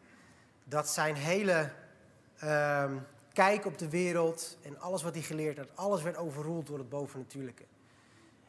[0.63, 1.71] dat zijn hele
[2.43, 2.91] uh,
[3.33, 6.89] kijk op de wereld en alles wat hij geleerd had, alles werd overroeld door het
[6.89, 7.63] bovennatuurlijke.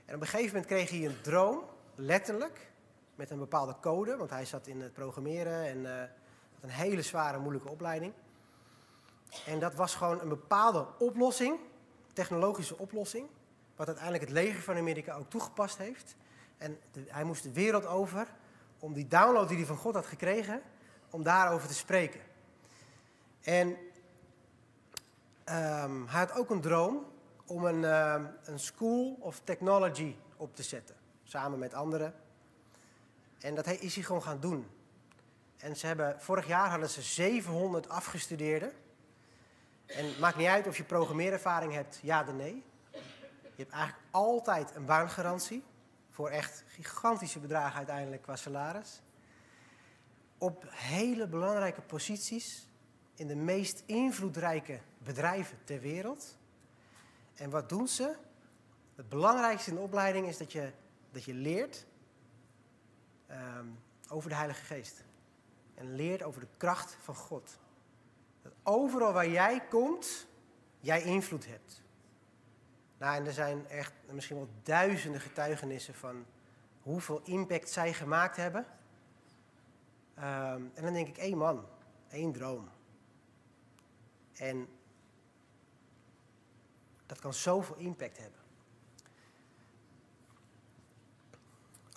[0.04, 1.62] En op een gegeven moment kreeg hij een droom
[1.98, 2.70] letterlijk,
[3.14, 5.98] met een bepaalde code, want hij zat in het programmeren en uh,
[6.54, 8.12] had een hele zware, moeilijke opleiding.
[9.46, 11.58] En dat was gewoon een bepaalde oplossing,
[12.12, 13.28] technologische oplossing,
[13.76, 16.16] wat uiteindelijk het leger van Amerika ook toegepast heeft.
[16.56, 18.28] En hij moest de wereld over
[18.78, 20.62] om die download die hij van God had gekregen,
[21.10, 22.20] om daarover te spreken.
[23.40, 23.76] En um,
[26.06, 27.06] hij had ook een droom
[27.46, 30.97] om een, uh, een school of technology op te zetten
[31.28, 32.14] samen met anderen.
[33.38, 34.66] En dat is hij gewoon gaan doen.
[35.56, 38.72] En ze hebben, vorig jaar hadden ze 700 afgestudeerden.
[39.86, 42.64] En het maakt niet uit of je programmeerervaring hebt, ja of nee.
[43.42, 45.64] Je hebt eigenlijk altijd een baangarantie.
[46.10, 49.00] Voor echt gigantische bedragen uiteindelijk qua salaris.
[50.38, 52.68] Op hele belangrijke posities
[53.14, 56.36] in de meest invloedrijke bedrijven ter wereld.
[57.34, 58.16] En wat doen ze?
[58.94, 60.72] Het belangrijkste in de opleiding is dat je
[61.18, 61.86] dat je leert
[63.30, 65.04] um, over de Heilige Geest.
[65.74, 67.58] En leert over de kracht van God.
[68.42, 70.26] Dat overal waar jij komt,
[70.80, 71.82] jij invloed hebt.
[72.98, 76.26] Nou, en er zijn echt misschien wel duizenden getuigenissen van
[76.82, 78.66] hoeveel impact zij gemaakt hebben.
[80.18, 81.66] Um, en dan denk ik, één man,
[82.08, 82.68] één droom.
[84.32, 84.68] En
[87.06, 88.37] dat kan zoveel impact hebben.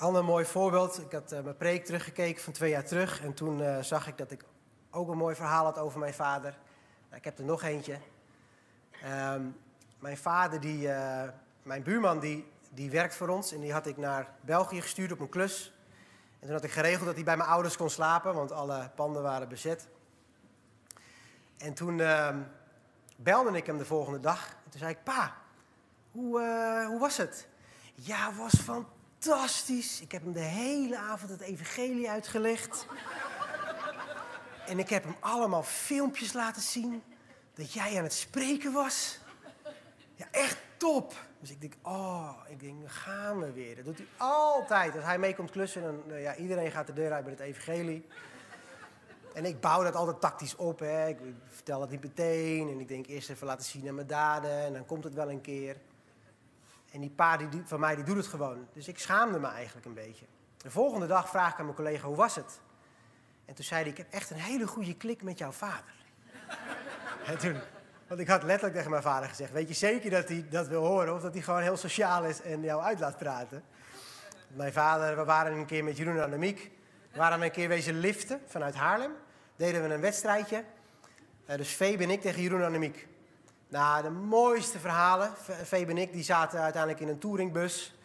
[0.02, 1.00] Ander mooi voorbeeld.
[1.02, 3.22] Ik had uh, mijn preek teruggekeken van twee jaar terug.
[3.22, 4.44] En toen uh, zag ik dat ik
[4.92, 6.58] ook een mooi verhaal had over mijn vader.
[7.06, 7.98] Nou, ik heb er nog eentje.
[9.06, 9.58] Um,
[10.00, 11.24] mijn vader, die, uh,
[11.64, 13.54] mijn buurman, die, die werkt voor ons.
[13.54, 15.74] En die had ik naar België gestuurd op een klus.
[16.40, 18.34] En toen had ik geregeld dat hij bij mijn ouders kon slapen.
[18.34, 19.88] Want alle panden waren bezet.
[21.58, 22.36] En toen uh,
[23.16, 24.48] belde ik hem de volgende dag.
[24.50, 25.34] En toen zei ik, pa,
[26.12, 26.40] hoe,
[26.88, 27.48] hoe was het?
[27.94, 30.02] Ja, was fantastisch fantastisch.
[30.02, 32.86] Ik heb hem de hele avond het evangelie uitgelegd.
[34.68, 37.04] En ik heb hem allemaal filmpjes laten zien
[37.54, 39.20] dat jij aan het spreken was.
[40.16, 41.14] Ja, echt top.
[41.40, 43.76] Dus ik denk, oh, ik denk, gaan we weer.
[43.76, 44.96] Dat doet hij altijd.
[44.96, 47.48] Als hij mee komt klussen, dan, nou ja, iedereen gaat de deur uit met het
[47.48, 48.06] evangelie.
[49.34, 50.80] En ik bouw dat altijd tactisch op.
[50.80, 51.08] Hè.
[51.08, 52.70] Ik vertel het niet meteen.
[52.70, 54.66] En ik denk eerst even laten zien aan mijn daden.
[54.66, 55.78] En dan komt het wel een keer.
[56.92, 58.68] En die pa die, van mij die doet het gewoon.
[58.74, 60.26] Dus ik schaamde me eigenlijk een beetje.
[60.58, 62.60] De volgende dag vraag ik aan mijn collega, hoe was het?
[63.46, 65.94] En toen zei hij, ik heb echt een hele goede klik met jouw vader.
[67.26, 67.58] en toen,
[68.08, 70.86] want ik had letterlijk tegen mijn vader gezegd, weet je zeker dat hij dat wil
[70.86, 71.14] horen?
[71.14, 73.64] Of dat hij gewoon heel sociaal is en jou uit laat praten?
[74.48, 76.72] Mijn vader, we waren een keer met Jeroen en Annemiek.
[77.12, 79.12] We waren een keer wezen liften vanuit Haarlem.
[79.56, 80.64] Deden we een wedstrijdje.
[81.46, 83.08] Eh, dus Febe en ik tegen Jeroen en Annemiek.
[83.72, 85.32] Nou, de mooiste verhalen.
[85.44, 87.96] Fe- Febe en ik die zaten uiteindelijk in een touringbus.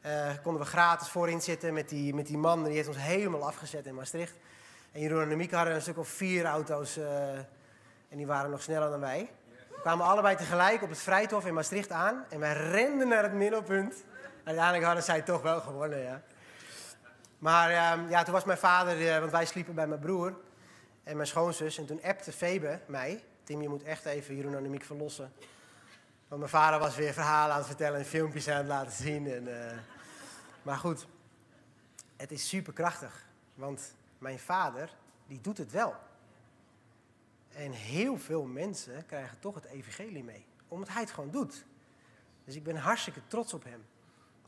[0.00, 2.64] Eh, konden we gratis voorin zitten met die, met die man.
[2.64, 4.34] Die heeft ons helemaal afgezet in Maastricht.
[4.92, 6.96] En Jeroen en Annemiek hadden een stuk of vier auto's.
[6.96, 7.32] eh,
[8.08, 9.30] en die waren nog sneller dan wij.
[9.68, 12.24] We kwamen allebei tegelijk op het Vrijthof in Maastricht aan.
[12.28, 13.94] En wij renden naar het middelpunt.
[14.44, 16.22] Uiteindelijk hadden zij toch wel gewonnen, ja.
[17.38, 20.34] Maar ehm, ja, toen was mijn vader, eh, want wij sliepen bij mijn broer
[21.04, 21.78] en mijn schoonzus.
[21.78, 23.22] En toen appte Febe mij.
[23.58, 25.32] Je moet echt even Jeroen verlossen.
[26.28, 29.26] Want mijn vader was weer verhalen aan het vertellen en filmpjes aan het laten zien.
[29.32, 29.78] En, eh,
[30.62, 31.06] maar goed,
[32.16, 33.26] het is superkrachtig.
[33.54, 34.96] Want mijn vader,
[35.26, 35.94] die doet het wel.
[37.48, 40.44] En heel veel mensen krijgen toch het evangelie mee.
[40.68, 41.64] Omdat hij het gewoon doet.
[42.44, 43.84] Dus ik ben hartstikke trots op hem.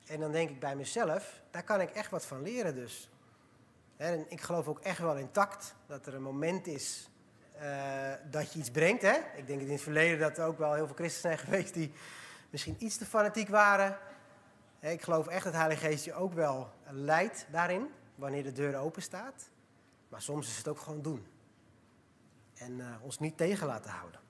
[0.07, 3.11] En dan denk ik bij mezelf, daar kan ik echt wat van leren dus.
[3.97, 7.11] En ik geloof ook echt wel in tact, dat er een moment is
[8.31, 9.03] dat je iets brengt.
[9.03, 9.17] Hè?
[9.37, 11.93] Ik denk in het verleden dat er ook wel heel veel christenen zijn geweest die
[12.51, 13.99] misschien iets te fanatiek waren.
[14.81, 18.77] Ik geloof echt dat de Heilige Geest je ook wel leidt daarin, wanneer de deur
[18.77, 19.51] open staat.
[20.09, 21.27] Maar soms is het ook gewoon doen.
[22.55, 24.21] En eh, ons niet tegen laten houden.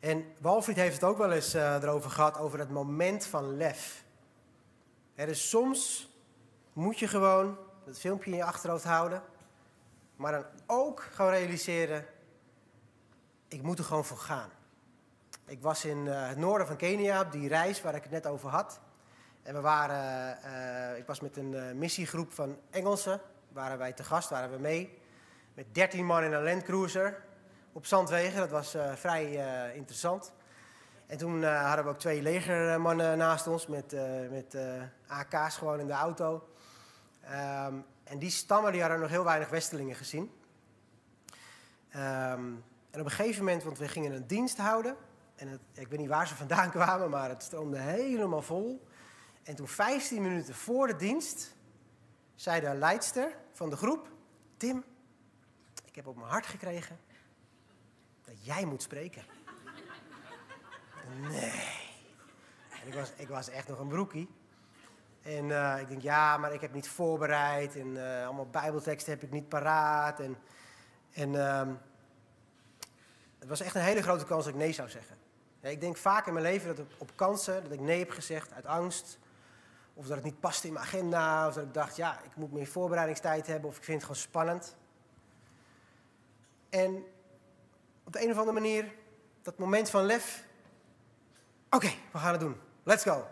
[0.00, 4.04] En Walfried heeft het ook wel eens eh, erover gehad, over het moment van lef.
[5.14, 6.10] Hè, dus soms
[6.72, 9.22] moet je gewoon dat filmpje in je achterhoofd houden.
[10.18, 12.06] Maar dan ook gewoon realiseren,
[13.48, 14.50] ik moet er gewoon voor gaan.
[15.46, 18.26] Ik was in eh, het noorden van Kenia op die reis waar ik het net
[18.26, 18.80] over had.
[19.42, 23.20] En we waren, eh, ik was met een eh, missiegroep van Engelsen,
[23.52, 24.98] waren wij te gast, waren we mee.
[25.54, 27.22] Met 13 man in een Landcruiser
[27.72, 28.38] op Zandwegen.
[28.38, 29.24] Dat was vrij
[29.74, 30.32] interessant.
[31.06, 33.96] En toen hadden we ook twee legermannen naast ons met,
[34.30, 34.56] met
[35.06, 36.48] AK's gewoon in de auto.
[37.20, 37.74] Ehm,
[38.08, 40.30] en die stammen die hadden nog heel weinig Westelingen gezien.
[41.88, 42.52] Ehm,
[42.90, 44.96] en op een gegeven moment, want we gingen een dienst houden.
[45.36, 48.86] En ik weet niet waar ze vandaan kwamen, maar het stroomde helemaal vol.
[49.42, 51.56] En toen 15 minuten voor de dienst,
[52.34, 54.16] zei de leidster van de groep...
[54.56, 54.84] Tim,
[55.84, 56.98] ik heb op mijn hart gekregen
[58.24, 59.24] dat jij moet spreken.
[61.20, 61.86] Nee.
[62.82, 64.28] En ik was, ik was echt nog een broekie.
[65.28, 67.76] En eh, ik denk, ja, maar ik heb niet voorbereid.
[67.76, 70.20] En eh, allemaal bijbelteksten heb ik niet paraat.
[70.20, 70.36] En,
[71.12, 71.74] en ehm,
[73.38, 75.16] het was echt een hele grote kans dat ik nee zou zeggen.
[75.60, 78.52] Ja, ik denk vaak in mijn leven dat op, kansen dat ik nee heb gezegd
[78.52, 79.18] uit angst.
[79.94, 81.46] Of dat het niet paste in mijn agenda.
[81.46, 83.70] Of dat ik dacht, ja, ik moet meer voorbereidingstijd hebben.
[83.70, 84.76] Of ik vind het gewoon spannend.
[86.68, 87.04] En
[88.04, 88.94] op de een of andere manier,
[89.42, 90.44] dat moment van lef.
[91.70, 92.60] Oké, we gaan het doen.
[92.82, 93.26] Let's go.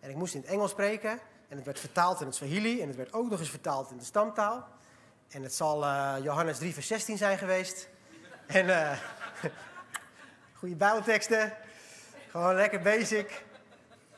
[0.00, 1.18] En ik moest in het Engels spreken.
[1.48, 2.80] En het werd vertaald in het Swahili.
[2.80, 4.68] En het werd ook nog eens vertaald in de stamtaal.
[5.28, 7.88] En het zal eh, Johannes 3, vers 16 zijn geweest.
[8.46, 8.98] En eh
[10.58, 11.52] goede bijbelteksten.
[12.30, 13.44] Gewoon lekker basic.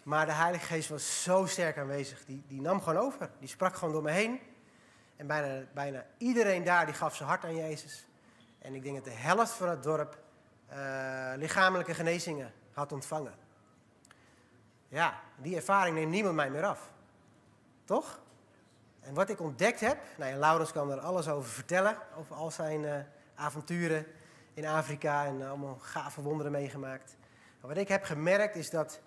[0.02, 2.24] Maar de Heilige Geest was zo sterk aanwezig.
[2.24, 3.30] Die, die nam gewoon over.
[3.38, 4.40] Die sprak gewoon door me heen.
[5.16, 8.06] En bijna, bijna iedereen daar die gaf zijn hart aan Jezus.
[8.58, 10.18] En ik denk dat de helft van het dorp
[10.66, 13.34] eh, lichamelijke genezingen had ontvangen.
[14.91, 16.91] Ja, die ervaring neemt niemand mij meer af.
[17.84, 18.20] Toch?
[19.01, 22.51] En wat ik ontdekt heb, nou ja, Laurens kan er alles over vertellen, over al
[22.51, 23.01] zijn eh,
[23.34, 24.07] avonturen
[24.55, 27.16] in Afrika en allemaal gave wonderen meegemaakt.
[27.61, 29.01] Maar wat ik heb gemerkt is dat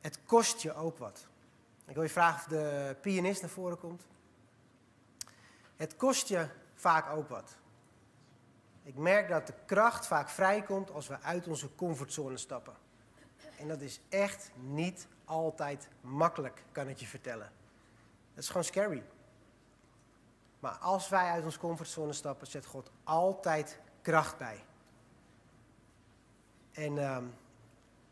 [0.00, 1.26] het kost je ook wat.
[1.86, 4.06] Ik wil je vragen of de pianist naar voren komt.
[5.76, 7.56] Het kost je vaak ook wat.
[8.82, 12.83] Ik merk dat de kracht vaak vrijkomt als we uit onze comfortzone stappen.
[13.64, 17.50] En dat is echt niet altijd makkelijk, kan ik je vertellen.
[18.34, 19.02] Dat is gewoon scary.
[20.60, 24.64] Maar als wij uit onze comfortzone stappen, zet God altijd kracht bij.
[26.72, 27.24] En ehm,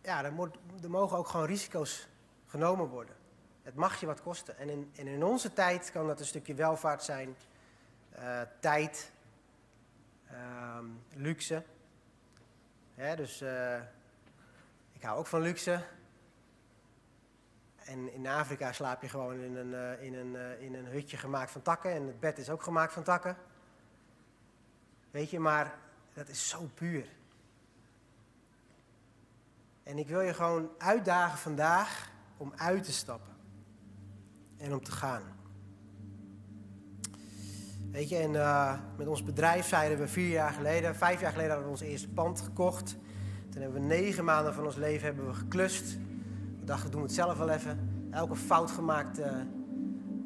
[0.03, 2.09] ja, er, moet, er mogen ook gewoon risico's
[2.47, 3.17] genomen worden.
[3.63, 4.59] Het mag je wat kosten.
[4.59, 7.37] En in, in onze tijd kan dat een stukje welvaart zijn,
[8.11, 9.13] eh, tijd,
[10.27, 11.65] ehm, luxe.
[12.95, 13.81] Hè, dus eh,
[15.03, 15.85] ik hou ook van luxe.
[17.77, 21.17] En in Afrika slaap je gewoon in een, eh, in, een, eh, in een hutje
[21.17, 21.93] gemaakt van takken.
[21.93, 23.37] En het bed is ook gemaakt van takken.
[25.11, 25.79] Weet je, maar
[26.13, 27.07] dat is zo puur.
[29.83, 33.37] En ik wil je gewoon uitdagen vandaag om uit te stappen.
[34.57, 35.23] En om te gaan.
[37.91, 41.53] Weet je, en uh, met ons bedrijf zeiden we vier jaar geleden, vijf jaar geleden
[41.53, 42.97] hadden we ons eerste pand gekocht.
[43.53, 45.99] Toen hebben we negen maanden van ons leven hebben we geklust.
[46.61, 47.79] We dachten, doen we het zelf wel even.
[48.11, 49.27] Elke fout gemaakt uh,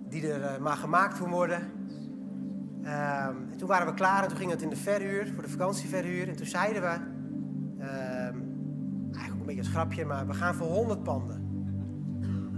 [0.08, 1.60] die er uh, maar gemaakt kon worden.
[2.82, 5.48] Uh, en toen waren we klaar en toen ging het in de verhuur, voor de
[5.48, 6.28] vakantieverhuur.
[6.28, 8.34] En toen zeiden we, ehm,
[9.12, 11.44] eigenlijk een beetje een grapje, maar we gaan voor 100 panden.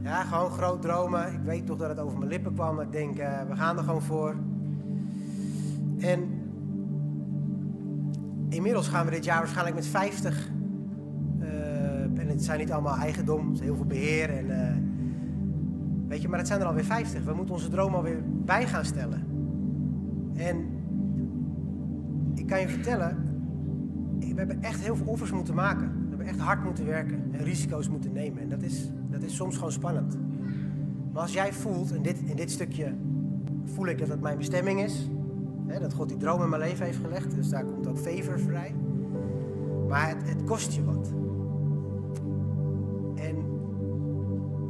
[0.02, 1.32] Ja, gewoon groot dromen.
[1.32, 3.84] Ik weet toch dat het over mijn lippen kwam, ik denk, uh, we gaan er
[3.84, 4.36] gewoon voor.
[5.98, 6.42] En
[8.48, 10.56] inmiddels gaan we dit jaar waarschijnlijk met 50.
[12.28, 14.30] En het zijn niet allemaal eigendom, het is heel veel beheer.
[14.30, 17.24] En, uh, weet je, maar het zijn er alweer 50.
[17.24, 19.26] We moeten onze droom alweer bij gaan stellen.
[20.34, 20.66] En
[22.34, 23.16] ik kan je vertellen,
[24.18, 25.88] we hebben echt heel veel offers moeten maken.
[25.88, 28.42] We hebben echt hard moeten werken en risico's moeten nemen.
[28.42, 30.18] En dat is, dat is soms gewoon spannend.
[31.12, 32.94] Maar als jij voelt, en dit, in dit stukje
[33.64, 35.08] voel ik dat het mijn bestemming is.
[35.66, 37.34] Hè, dat God die droom in mijn leven heeft gelegd.
[37.34, 38.74] Dus daar komt ook favor vrij.
[39.88, 41.12] Maar het, het kost je wat.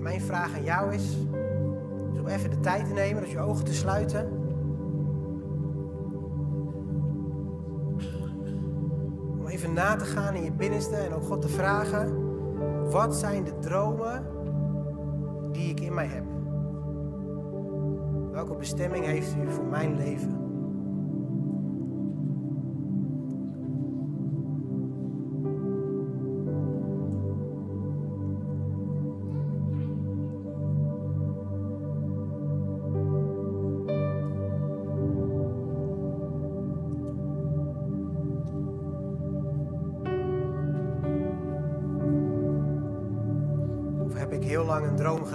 [0.09, 1.17] Mijn vraag aan jou is,
[2.13, 4.29] is om even de tijd te nemen, dat je ogen te sluiten.
[9.39, 12.13] Om even na te gaan in je binnenste en ook God te vragen,
[12.91, 14.27] wat zijn de dromen
[15.53, 16.25] die ik in mij heb?
[18.33, 20.38] Welke bestemming heeft u voor mijn leven?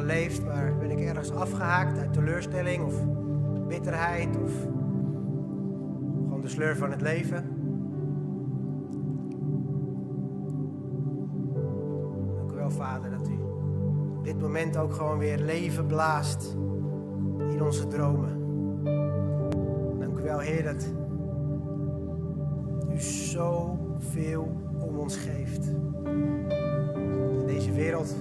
[0.03, 2.95] Geleefd, maar ben ik ergens afgehaakt uit teleurstelling of
[3.67, 4.51] bitterheid of
[6.23, 7.43] gewoon de sleur van het leven.
[12.35, 13.33] Dank u wel, Vader, dat u
[14.17, 16.55] op dit moment ook gewoon weer leven blaast
[17.49, 18.41] in onze dromen.
[19.99, 20.93] Dank u wel, Heer, dat
[22.93, 25.67] u zoveel om ons geeft.
[27.39, 28.15] In deze wereld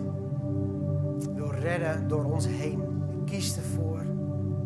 [1.62, 2.82] redden door ons heen.
[3.24, 4.00] Kiest ervoor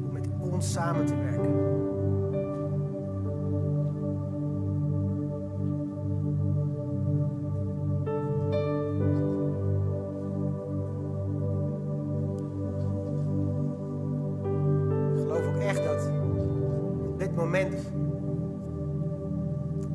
[0.05, 1.75] om met ons samen te werken.
[15.15, 16.11] Ik geloof ook echt dat
[17.19, 17.75] dit moment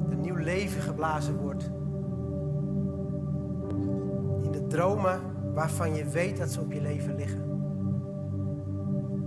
[0.09, 1.71] een nieuw leven geblazen wordt.
[4.41, 5.19] In de dromen
[5.53, 7.41] waarvan je weet dat ze op je leven liggen.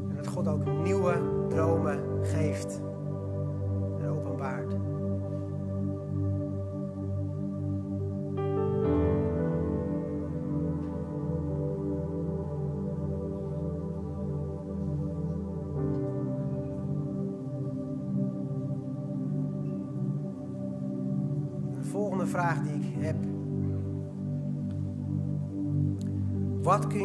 [0.09, 2.81] En dat God ook nieuwe dromen geeft
[4.01, 4.73] en openbaart.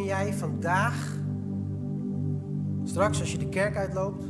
[0.09, 1.17] Jij vandaag,
[2.83, 4.23] straks als je de kerk uitloopt,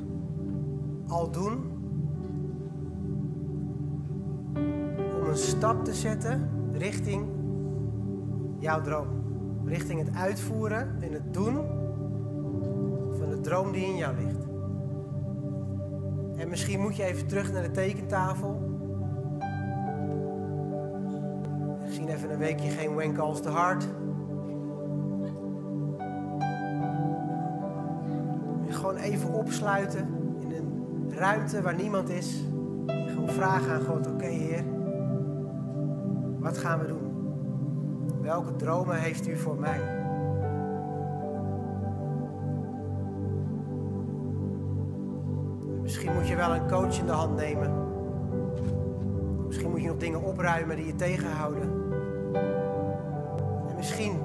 [1.08, 1.72] al doen
[5.22, 7.28] om een stap te zetten richting
[8.58, 9.08] jouw droom?
[9.66, 11.56] Richting het uitvoeren en het doen
[13.18, 14.48] van de droom die in jou ligt.
[16.38, 18.78] En misschien moet je even terug naar de tekentafel.
[21.82, 23.88] Misschien even een weekje geen When Calls the Heart.
[29.50, 30.08] Opsluiten
[30.40, 32.44] in een ruimte waar niemand is.
[32.86, 34.64] En gewoon vragen aan God, oké Heer,
[36.40, 37.08] wat gaan we doen?
[38.22, 39.80] Welke dromen heeft u voor mij?
[45.82, 47.72] Misschien moet je wel een coach in de hand nemen.
[49.46, 51.62] Misschien moet je nog dingen opruimen die je tegenhouden.
[53.70, 54.20] En misschien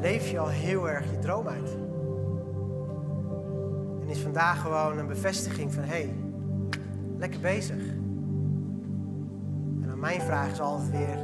[0.00, 1.76] leef je al heel erg je droom uit.
[4.22, 6.14] Vandaag gewoon een bevestiging van hé, hey,
[7.18, 7.86] lekker bezig.
[9.80, 11.18] En dan mijn vraag is altijd weer,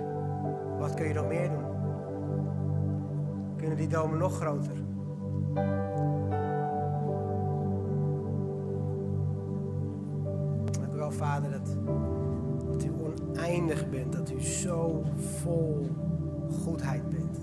[0.78, 1.64] wat kun je nog meer doen?
[3.56, 4.74] Kunnen die dromen nog groter?
[10.70, 11.76] Dank u wel, Vader, dat,
[12.66, 15.90] dat u oneindig bent, dat u zo vol
[16.50, 17.38] goedheid bent.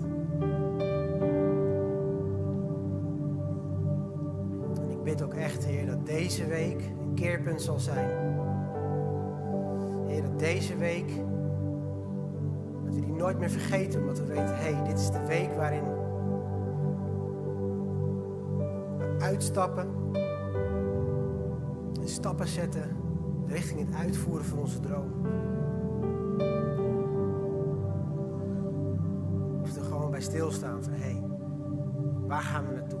[5.40, 8.10] Echt, Heer, dat deze week een keerpunt zal zijn.
[10.06, 11.08] Heer, dat deze week,
[12.84, 15.54] dat we die nooit meer vergeten, omdat we weten, hé, hey, dit is de week
[15.54, 15.98] waarin we
[19.18, 19.88] uitstappen
[22.00, 22.96] en stappen zetten
[23.46, 25.12] richting het uitvoeren van onze droom.
[29.62, 31.22] Of er gewoon bij stilstaan van, hé, hey,
[32.26, 33.00] waar gaan we naartoe?